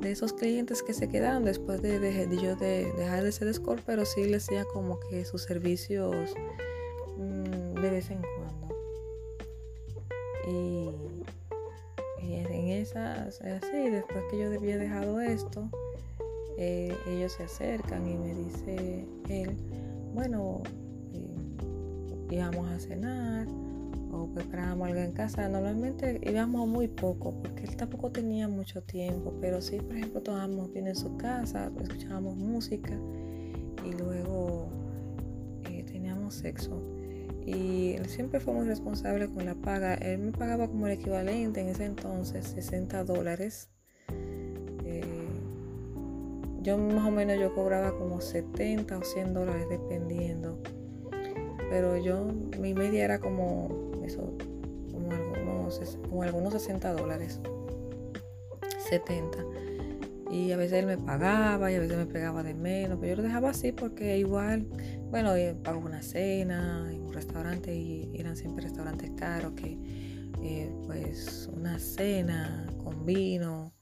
de 0.00 0.12
esos 0.12 0.32
clientes 0.32 0.82
que 0.82 0.94
se 0.94 1.08
quedaron 1.08 1.44
después 1.44 1.82
de, 1.82 1.92
yo 2.42 2.56
de 2.56 2.90
dejar 2.96 3.22
de 3.22 3.32
ser 3.32 3.52
score, 3.52 3.82
pero 3.84 4.04
sí 4.04 4.24
le 4.24 4.38
hacía 4.38 4.64
como 4.64 4.98
que 4.98 5.24
sus 5.24 5.42
servicios 5.42 6.34
mm, 7.18 7.74
de 7.80 7.90
vez 7.90 8.10
en 8.10 8.22
cuando. 8.22 8.74
Y, 10.48 10.90
en 12.22 12.68
esas, 12.68 13.40
así, 13.40 13.90
después 13.90 14.24
que 14.30 14.38
yo 14.38 14.46
había 14.46 14.78
dejado 14.78 15.20
esto, 15.20 15.68
eh, 16.62 16.94
ellos 17.06 17.32
se 17.32 17.44
acercan 17.44 18.06
y 18.06 18.18
me 18.18 18.34
dice 18.34 19.06
él, 19.30 19.56
bueno, 20.12 20.62
eh, 21.14 22.34
íbamos 22.34 22.68
a 22.68 22.78
cenar 22.78 23.46
o 24.12 24.28
preparábamos 24.34 24.88
algo 24.88 25.00
en 25.00 25.12
casa. 25.12 25.48
Normalmente 25.48 26.20
íbamos 26.22 26.68
muy 26.68 26.86
poco 26.86 27.32
porque 27.40 27.64
él 27.64 27.76
tampoco 27.76 28.10
tenía 28.10 28.46
mucho 28.46 28.82
tiempo, 28.82 29.32
pero 29.40 29.62
sí, 29.62 29.78
por 29.78 29.96
ejemplo, 29.96 30.20
tomábamos 30.20 30.70
bien 30.70 30.86
en 30.86 30.96
su 30.96 31.16
casa, 31.16 31.72
escuchábamos 31.80 32.36
música 32.36 32.92
y 33.82 33.92
luego 33.92 34.68
eh, 35.64 35.82
teníamos 35.84 36.34
sexo. 36.34 36.78
Y 37.46 37.94
él 37.94 38.04
siempre 38.04 38.38
fue 38.38 38.52
muy 38.52 38.66
responsable 38.66 39.28
con 39.28 39.46
la 39.46 39.54
paga. 39.54 39.94
Él 39.94 40.18
me 40.18 40.32
pagaba 40.32 40.68
como 40.68 40.88
el 40.88 40.92
equivalente 40.92 41.62
en 41.62 41.68
ese 41.68 41.86
entonces 41.86 42.44
60 42.48 43.02
dólares 43.04 43.70
yo 46.62 46.78
más 46.78 47.06
o 47.06 47.10
menos 47.10 47.38
yo 47.38 47.54
cobraba 47.54 47.96
como 47.96 48.20
70 48.20 48.98
o 48.98 49.02
100 49.02 49.34
dólares 49.34 49.66
dependiendo. 49.68 50.58
Pero 51.70 51.96
yo, 51.96 52.26
mi 52.58 52.74
media 52.74 53.04
era 53.04 53.20
como 53.20 53.92
eso, 54.04 54.36
como 54.92 55.12
algunos, 55.12 55.98
como 56.08 56.22
algunos 56.22 56.52
60 56.52 56.92
dólares. 56.92 57.40
70. 58.88 59.38
Y 60.30 60.52
a 60.52 60.56
veces 60.56 60.80
él 60.80 60.86
me 60.86 60.98
pagaba 60.98 61.72
y 61.72 61.74
a 61.74 61.80
veces 61.80 61.96
me 61.96 62.06
pegaba 62.06 62.42
de 62.42 62.54
menos, 62.54 62.98
pero 63.00 63.10
yo 63.10 63.16
lo 63.16 63.22
dejaba 63.22 63.50
así 63.50 63.72
porque 63.72 64.18
igual, 64.18 64.66
bueno, 65.10 65.34
eh, 65.34 65.56
pago 65.60 65.80
una 65.80 66.02
cena 66.02 66.88
en 66.92 67.02
un 67.02 67.12
restaurante 67.12 67.74
y 67.74 68.10
eran 68.14 68.36
siempre 68.36 68.62
restaurantes 68.62 69.10
caros 69.16 69.52
que 69.54 69.76
eh, 70.42 70.72
pues 70.86 71.48
una 71.52 71.78
cena 71.78 72.66
con 72.82 73.04
vino, 73.04 73.72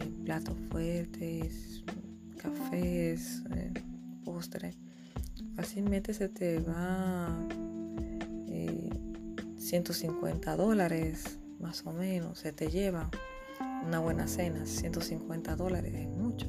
eh, 0.00 0.12
platos 0.24 0.56
fuertes, 0.70 1.84
cafés, 2.40 3.42
eh, 3.54 3.72
postre, 4.24 4.74
fácilmente 5.54 6.14
se 6.14 6.28
te 6.28 6.60
va 6.60 7.46
150 9.68 10.56
dólares 10.56 11.38
más 11.60 11.84
o 11.84 11.92
menos, 11.92 12.38
se 12.38 12.52
te 12.52 12.70
lleva 12.70 13.10
una 13.86 13.98
buena 13.98 14.26
cena, 14.26 14.64
150 14.64 15.56
dólares 15.56 15.92
es 15.94 16.08
mucho. 16.08 16.46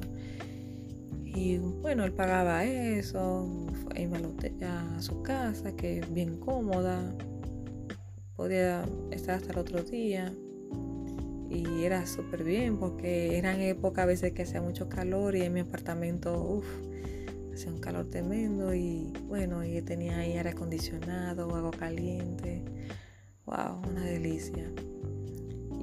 Y 1.24 1.58
bueno, 1.58 2.04
él 2.04 2.12
pagaba 2.12 2.64
eso, 2.64 3.46
iba 3.94 4.18
a 4.18 5.02
su 5.02 5.22
casa, 5.22 5.76
que 5.76 5.98
es 5.98 6.12
bien 6.12 6.38
cómoda, 6.38 7.14
podía 8.36 8.84
estar 9.10 9.36
hasta 9.36 9.52
el 9.52 9.58
otro 9.58 9.82
día 9.82 10.32
y 11.50 11.84
era 11.84 12.06
súper 12.06 12.44
bien 12.44 12.78
porque 12.78 13.36
eran 13.36 13.60
épocas 13.60 14.04
a 14.04 14.06
veces 14.06 14.32
que 14.32 14.42
hacía 14.42 14.62
mucho 14.62 14.88
calor 14.88 15.34
y 15.34 15.42
en 15.42 15.52
mi 15.52 15.60
apartamento, 15.60 16.40
uff, 16.40 16.66
hacía 17.52 17.72
un 17.72 17.80
calor 17.80 18.08
tremendo 18.08 18.72
y 18.72 19.12
bueno, 19.26 19.64
y 19.64 19.82
tenía 19.82 20.18
ahí 20.18 20.36
aire 20.36 20.50
acondicionado, 20.50 21.54
agua 21.54 21.72
caliente, 21.72 22.62
wow, 23.46 23.82
una 23.90 24.04
delicia. 24.04 24.70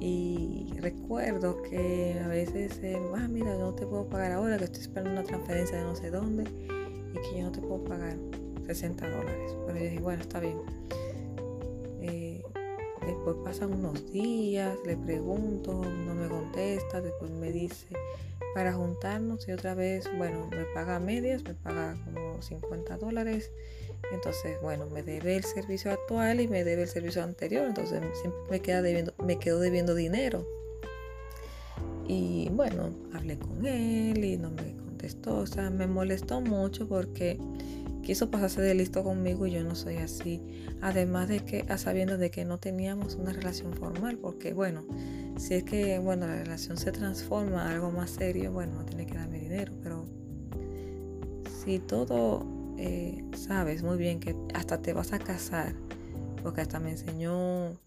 Y 0.00 0.72
recuerdo 0.80 1.60
que 1.62 2.18
a 2.24 2.28
veces, 2.28 2.80
ah, 3.16 3.28
mira, 3.28 3.54
no 3.56 3.74
te 3.74 3.84
puedo 3.84 4.08
pagar 4.08 4.32
ahora, 4.32 4.56
que 4.56 4.64
estoy 4.64 4.82
esperando 4.82 5.10
una 5.10 5.24
transferencia 5.24 5.76
de 5.76 5.84
no 5.84 5.94
sé 5.94 6.10
dónde 6.10 6.44
y 6.44 7.14
que 7.14 7.38
yo 7.38 7.42
no 7.42 7.52
te 7.52 7.60
puedo 7.60 7.84
pagar 7.84 8.16
60 8.64 9.08
dólares. 9.08 9.56
Pero 9.66 9.78
yo 9.78 9.84
dije, 9.84 10.00
bueno, 10.00 10.22
está 10.22 10.40
bien. 10.40 10.56
Después 13.18 13.36
pasan 13.44 13.72
unos 13.72 14.12
días, 14.12 14.78
le 14.86 14.96
pregunto, 14.96 15.72
no 15.74 16.14
me 16.14 16.28
contesta, 16.28 17.00
después 17.00 17.30
me 17.32 17.50
dice 17.50 17.88
para 18.54 18.72
juntarnos 18.72 19.46
y 19.48 19.52
otra 19.52 19.74
vez, 19.74 20.08
bueno, 20.16 20.48
me 20.50 20.64
paga 20.74 20.98
medias, 21.00 21.42
me 21.42 21.54
paga 21.54 21.96
como 22.04 22.40
50 22.40 22.96
dólares. 22.96 23.50
Entonces, 24.12 24.60
bueno, 24.62 24.86
me 24.86 25.02
debe 25.02 25.36
el 25.36 25.44
servicio 25.44 25.92
actual 25.92 26.40
y 26.40 26.48
me 26.48 26.64
debe 26.64 26.82
el 26.82 26.88
servicio 26.88 27.22
anterior. 27.22 27.66
Entonces 27.66 28.00
siempre 28.20 28.40
me, 28.50 28.60
queda 28.60 28.82
debiendo, 28.82 29.14
me 29.24 29.38
quedo 29.38 29.60
debiendo 29.60 29.94
dinero. 29.94 30.46
Y 32.06 32.48
bueno, 32.50 32.90
hablé 33.12 33.38
con 33.38 33.66
él 33.66 34.24
y 34.24 34.36
no 34.36 34.50
me 34.50 34.76
contestó. 34.76 35.38
O 35.38 35.46
sea, 35.46 35.70
me 35.70 35.86
molestó 35.86 36.40
mucho 36.40 36.88
porque 36.88 37.38
quiso 38.08 38.30
pasarse 38.30 38.62
de 38.62 38.74
listo 38.74 39.04
conmigo 39.04 39.46
y 39.46 39.50
yo 39.50 39.62
no 39.62 39.74
soy 39.74 39.98
así. 39.98 40.40
Además 40.80 41.28
de 41.28 41.40
que, 41.40 41.66
a 41.68 41.76
sabiendo 41.76 42.16
de 42.16 42.30
que 42.30 42.46
no 42.46 42.56
teníamos 42.56 43.16
una 43.16 43.34
relación 43.34 43.74
formal, 43.74 44.16
porque 44.16 44.54
bueno, 44.54 44.86
si 45.36 45.52
es 45.52 45.64
que, 45.64 45.98
bueno, 45.98 46.26
la 46.26 46.36
relación 46.36 46.78
se 46.78 46.90
transforma 46.90 47.66
a 47.66 47.70
algo 47.70 47.90
más 47.90 48.08
serio, 48.08 48.50
bueno, 48.50 48.76
no 48.76 48.86
tiene 48.86 49.04
que 49.04 49.12
darme 49.12 49.40
dinero, 49.40 49.74
pero 49.82 50.06
si 51.62 51.80
todo, 51.80 52.46
eh, 52.78 53.22
sabes 53.36 53.82
muy 53.82 53.98
bien 53.98 54.20
que 54.20 54.34
hasta 54.54 54.80
te 54.80 54.94
vas 54.94 55.12
a 55.12 55.18
casar, 55.18 55.74
porque 56.42 56.62
hasta 56.62 56.80
me 56.80 56.92
enseñó 56.92 57.78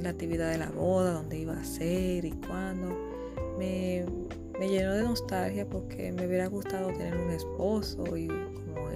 la 0.00 0.08
actividad 0.08 0.50
de 0.50 0.56
la 0.56 0.70
boda, 0.70 1.12
dónde 1.12 1.40
iba 1.40 1.60
a 1.60 1.64
ser 1.64 2.24
y 2.24 2.30
cuándo, 2.30 2.96
me, 3.58 4.06
me 4.58 4.70
llenó 4.70 4.94
de 4.94 5.02
nostalgia 5.02 5.68
porque 5.68 6.10
me 6.12 6.26
hubiera 6.26 6.46
gustado 6.46 6.88
tener 6.88 7.18
un 7.18 7.32
esposo 7.32 8.16
y 8.16 8.28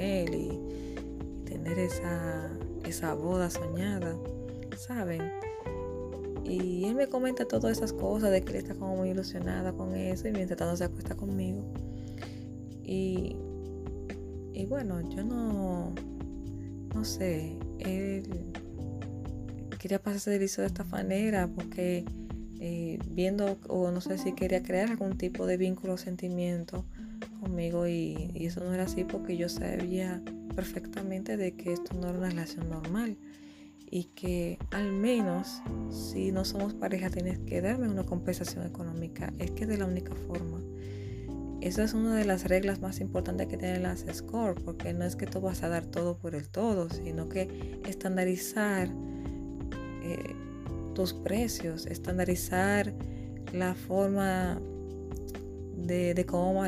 él 0.03 0.35
y, 0.35 1.45
tener 1.45 1.79
esa, 1.79 2.51
esa 2.85 3.15
boda 3.15 3.51
soñada, 3.51 4.17
¿saben? 4.77 5.23
Y 6.45 6.85
él 6.85 6.95
me 6.95 7.07
comenta 7.09 7.47
todas 7.47 7.77
esas 7.77 7.93
cosas 7.93 8.31
de 8.31 8.43
que 8.43 8.51
él 8.53 8.57
está 8.57 8.75
como 8.75 8.97
muy 8.97 9.11
ilusionada 9.11 9.73
con 9.73 9.95
eso 9.95 10.29
y 10.29 10.33
mientras 10.33 10.59
tanto 10.59 10.77
se 10.77 10.85
acuesta 10.85 11.15
conmigo. 11.15 11.62
Y, 12.83 13.37
y 14.53 14.67
bueno, 14.67 15.01
yo 15.11 15.25
no, 15.25 15.95
no 16.95 17.05
sé, 17.05 17.57
él 17.79 18.53
quería 19.79 20.01
pasarse 20.01 20.31
de 20.31 20.38
liso 20.38 20.62
de 20.62 20.69
esta 20.69 20.85
manera 20.85 21.49
porque 21.49 22.05
eh, 22.61 22.99
viendo 23.11 23.59
o 23.69 23.91
no 23.91 24.01
sé 24.01 24.19
si 24.19 24.33
quería 24.33 24.62
crear 24.62 24.91
algún 24.91 25.19
tipo 25.19 25.47
de 25.47 25.57
vínculo 25.57 25.95
o 25.95 25.97
sentimiento 25.97 26.85
y, 27.87 28.47
eso 28.47 28.61
no 28.65 28.73
era 28.73 28.85
así 28.85 29.05
porque 29.05 29.37
yo 29.37 29.49
sabía 29.49 30.23
perfectamente 30.55 31.37
de 31.37 31.55
que 31.55 31.73
esto 31.73 31.95
no 31.95 32.09
era 32.09 32.19
una 32.19 32.31
relación 32.31 32.69
normal 32.69 33.17
y 33.91 34.05
que 34.05 34.59
al 34.71 34.93
menos 34.93 35.61
si 35.91 36.33
no 36.33 36.45
somos 36.45 36.75
pareja 36.75 37.11
tienes 37.11 37.39
que 37.41 37.61
darme 37.61 37.89
una 37.89 38.05
compensación 38.05 38.67
económica. 38.67 39.33
Es 39.39 39.51
que 39.51 39.67
de 39.67 39.77
la 39.77 39.87
única 39.87 40.15
forma. 40.15 40.61
Esa 41.61 41.85
es 41.85 41.95
una 41.95 42.17
de 42.17 42.25
las 42.25 42.49
reglas 42.49 42.81
más 42.81 43.01
importantes 43.01 43.47
que 43.47 43.57
tienen 43.57 43.85
las 43.85 44.01
SCORE, 44.01 44.61
porque 44.63 44.93
no 44.93 45.05
es 45.05 45.15
que 45.15 45.27
tú 45.27 45.41
vas 45.41 45.63
a 45.63 45.69
dar 45.69 45.85
todo 45.87 46.17
por 46.17 46.35
el 46.35 46.49
todo, 46.49 46.91
sino 46.91 47.29
que 47.29 47.81
estandarizar 47.87 48.89
eh, 50.03 50.35
tus 50.95 51.13
precios, 51.13 51.87
estandarizar 51.87 52.93
la 53.53 53.75
forma 53.75 54.61
de 55.77 56.27
cómo... 56.27 56.65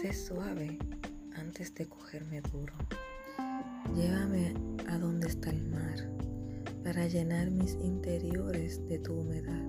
Sé 0.00 0.14
suave 0.14 0.78
antes 1.36 1.74
de 1.74 1.86
cogerme 1.86 2.40
duro. 2.40 2.72
Llévame 3.94 4.54
a 4.88 4.96
donde 4.96 5.28
está 5.28 5.50
el 5.50 5.62
mar 5.68 6.10
para 6.82 7.06
llenar 7.06 7.50
mis 7.50 7.74
interiores 7.74 8.80
de 8.88 8.98
tu 8.98 9.12
humedad, 9.12 9.62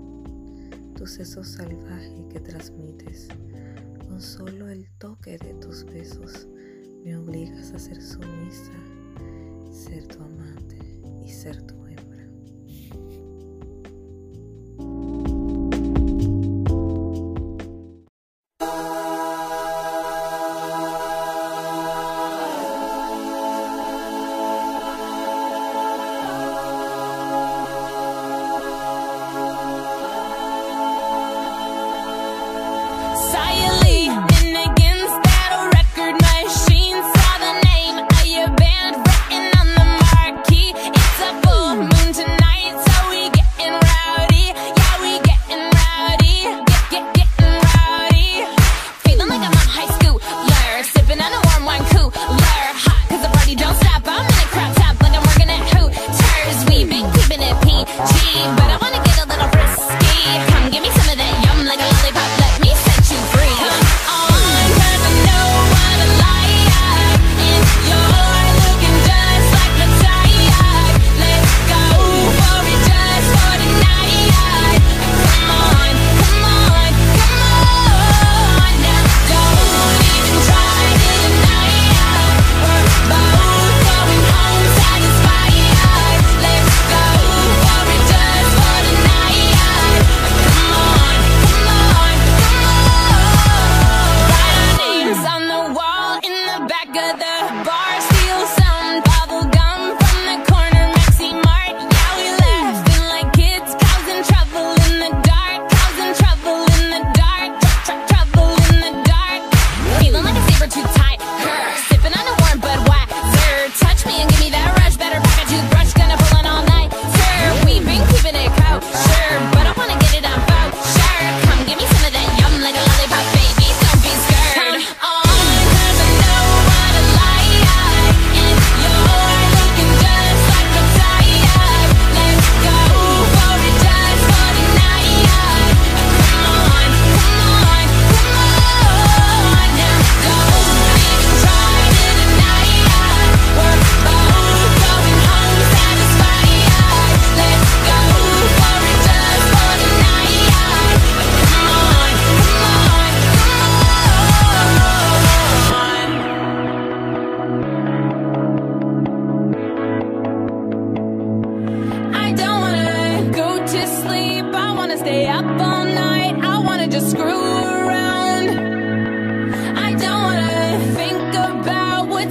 tu 0.95 1.05
seso 1.05 1.43
salvaje 1.43 2.25
que 2.29 2.39
transmites 2.39 3.27
con 4.07 4.21
solo 4.21 4.69
el 4.69 4.89
toque 4.99 5.37
de 5.37 5.53
tus 5.55 5.83
besos 5.83 6.47
me 7.03 7.17
obligas 7.17 7.73
a 7.73 7.79
ser 7.79 8.01
sumisa, 8.01 8.71
ser 9.69 10.07
tu 10.07 10.23
amante 10.23 10.79
y 11.25 11.29
ser 11.29 11.61
tu 11.63 11.80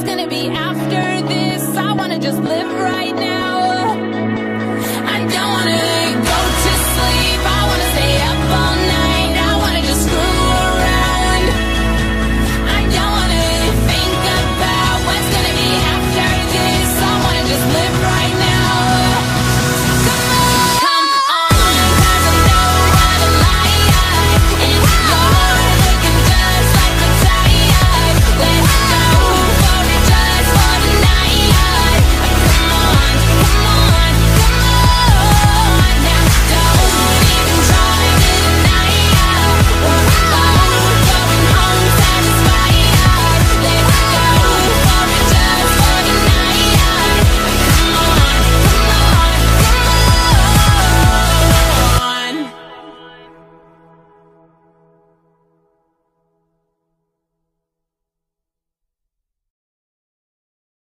it's 0.00 0.08
gonna 0.08 0.26
be 0.26 0.48
after 0.48 1.28
this. 1.28 1.76
I 1.76 1.92
wanna 1.92 2.18
just 2.18 2.38
live 2.38 2.72
right 2.80 3.14
now. 3.14 3.49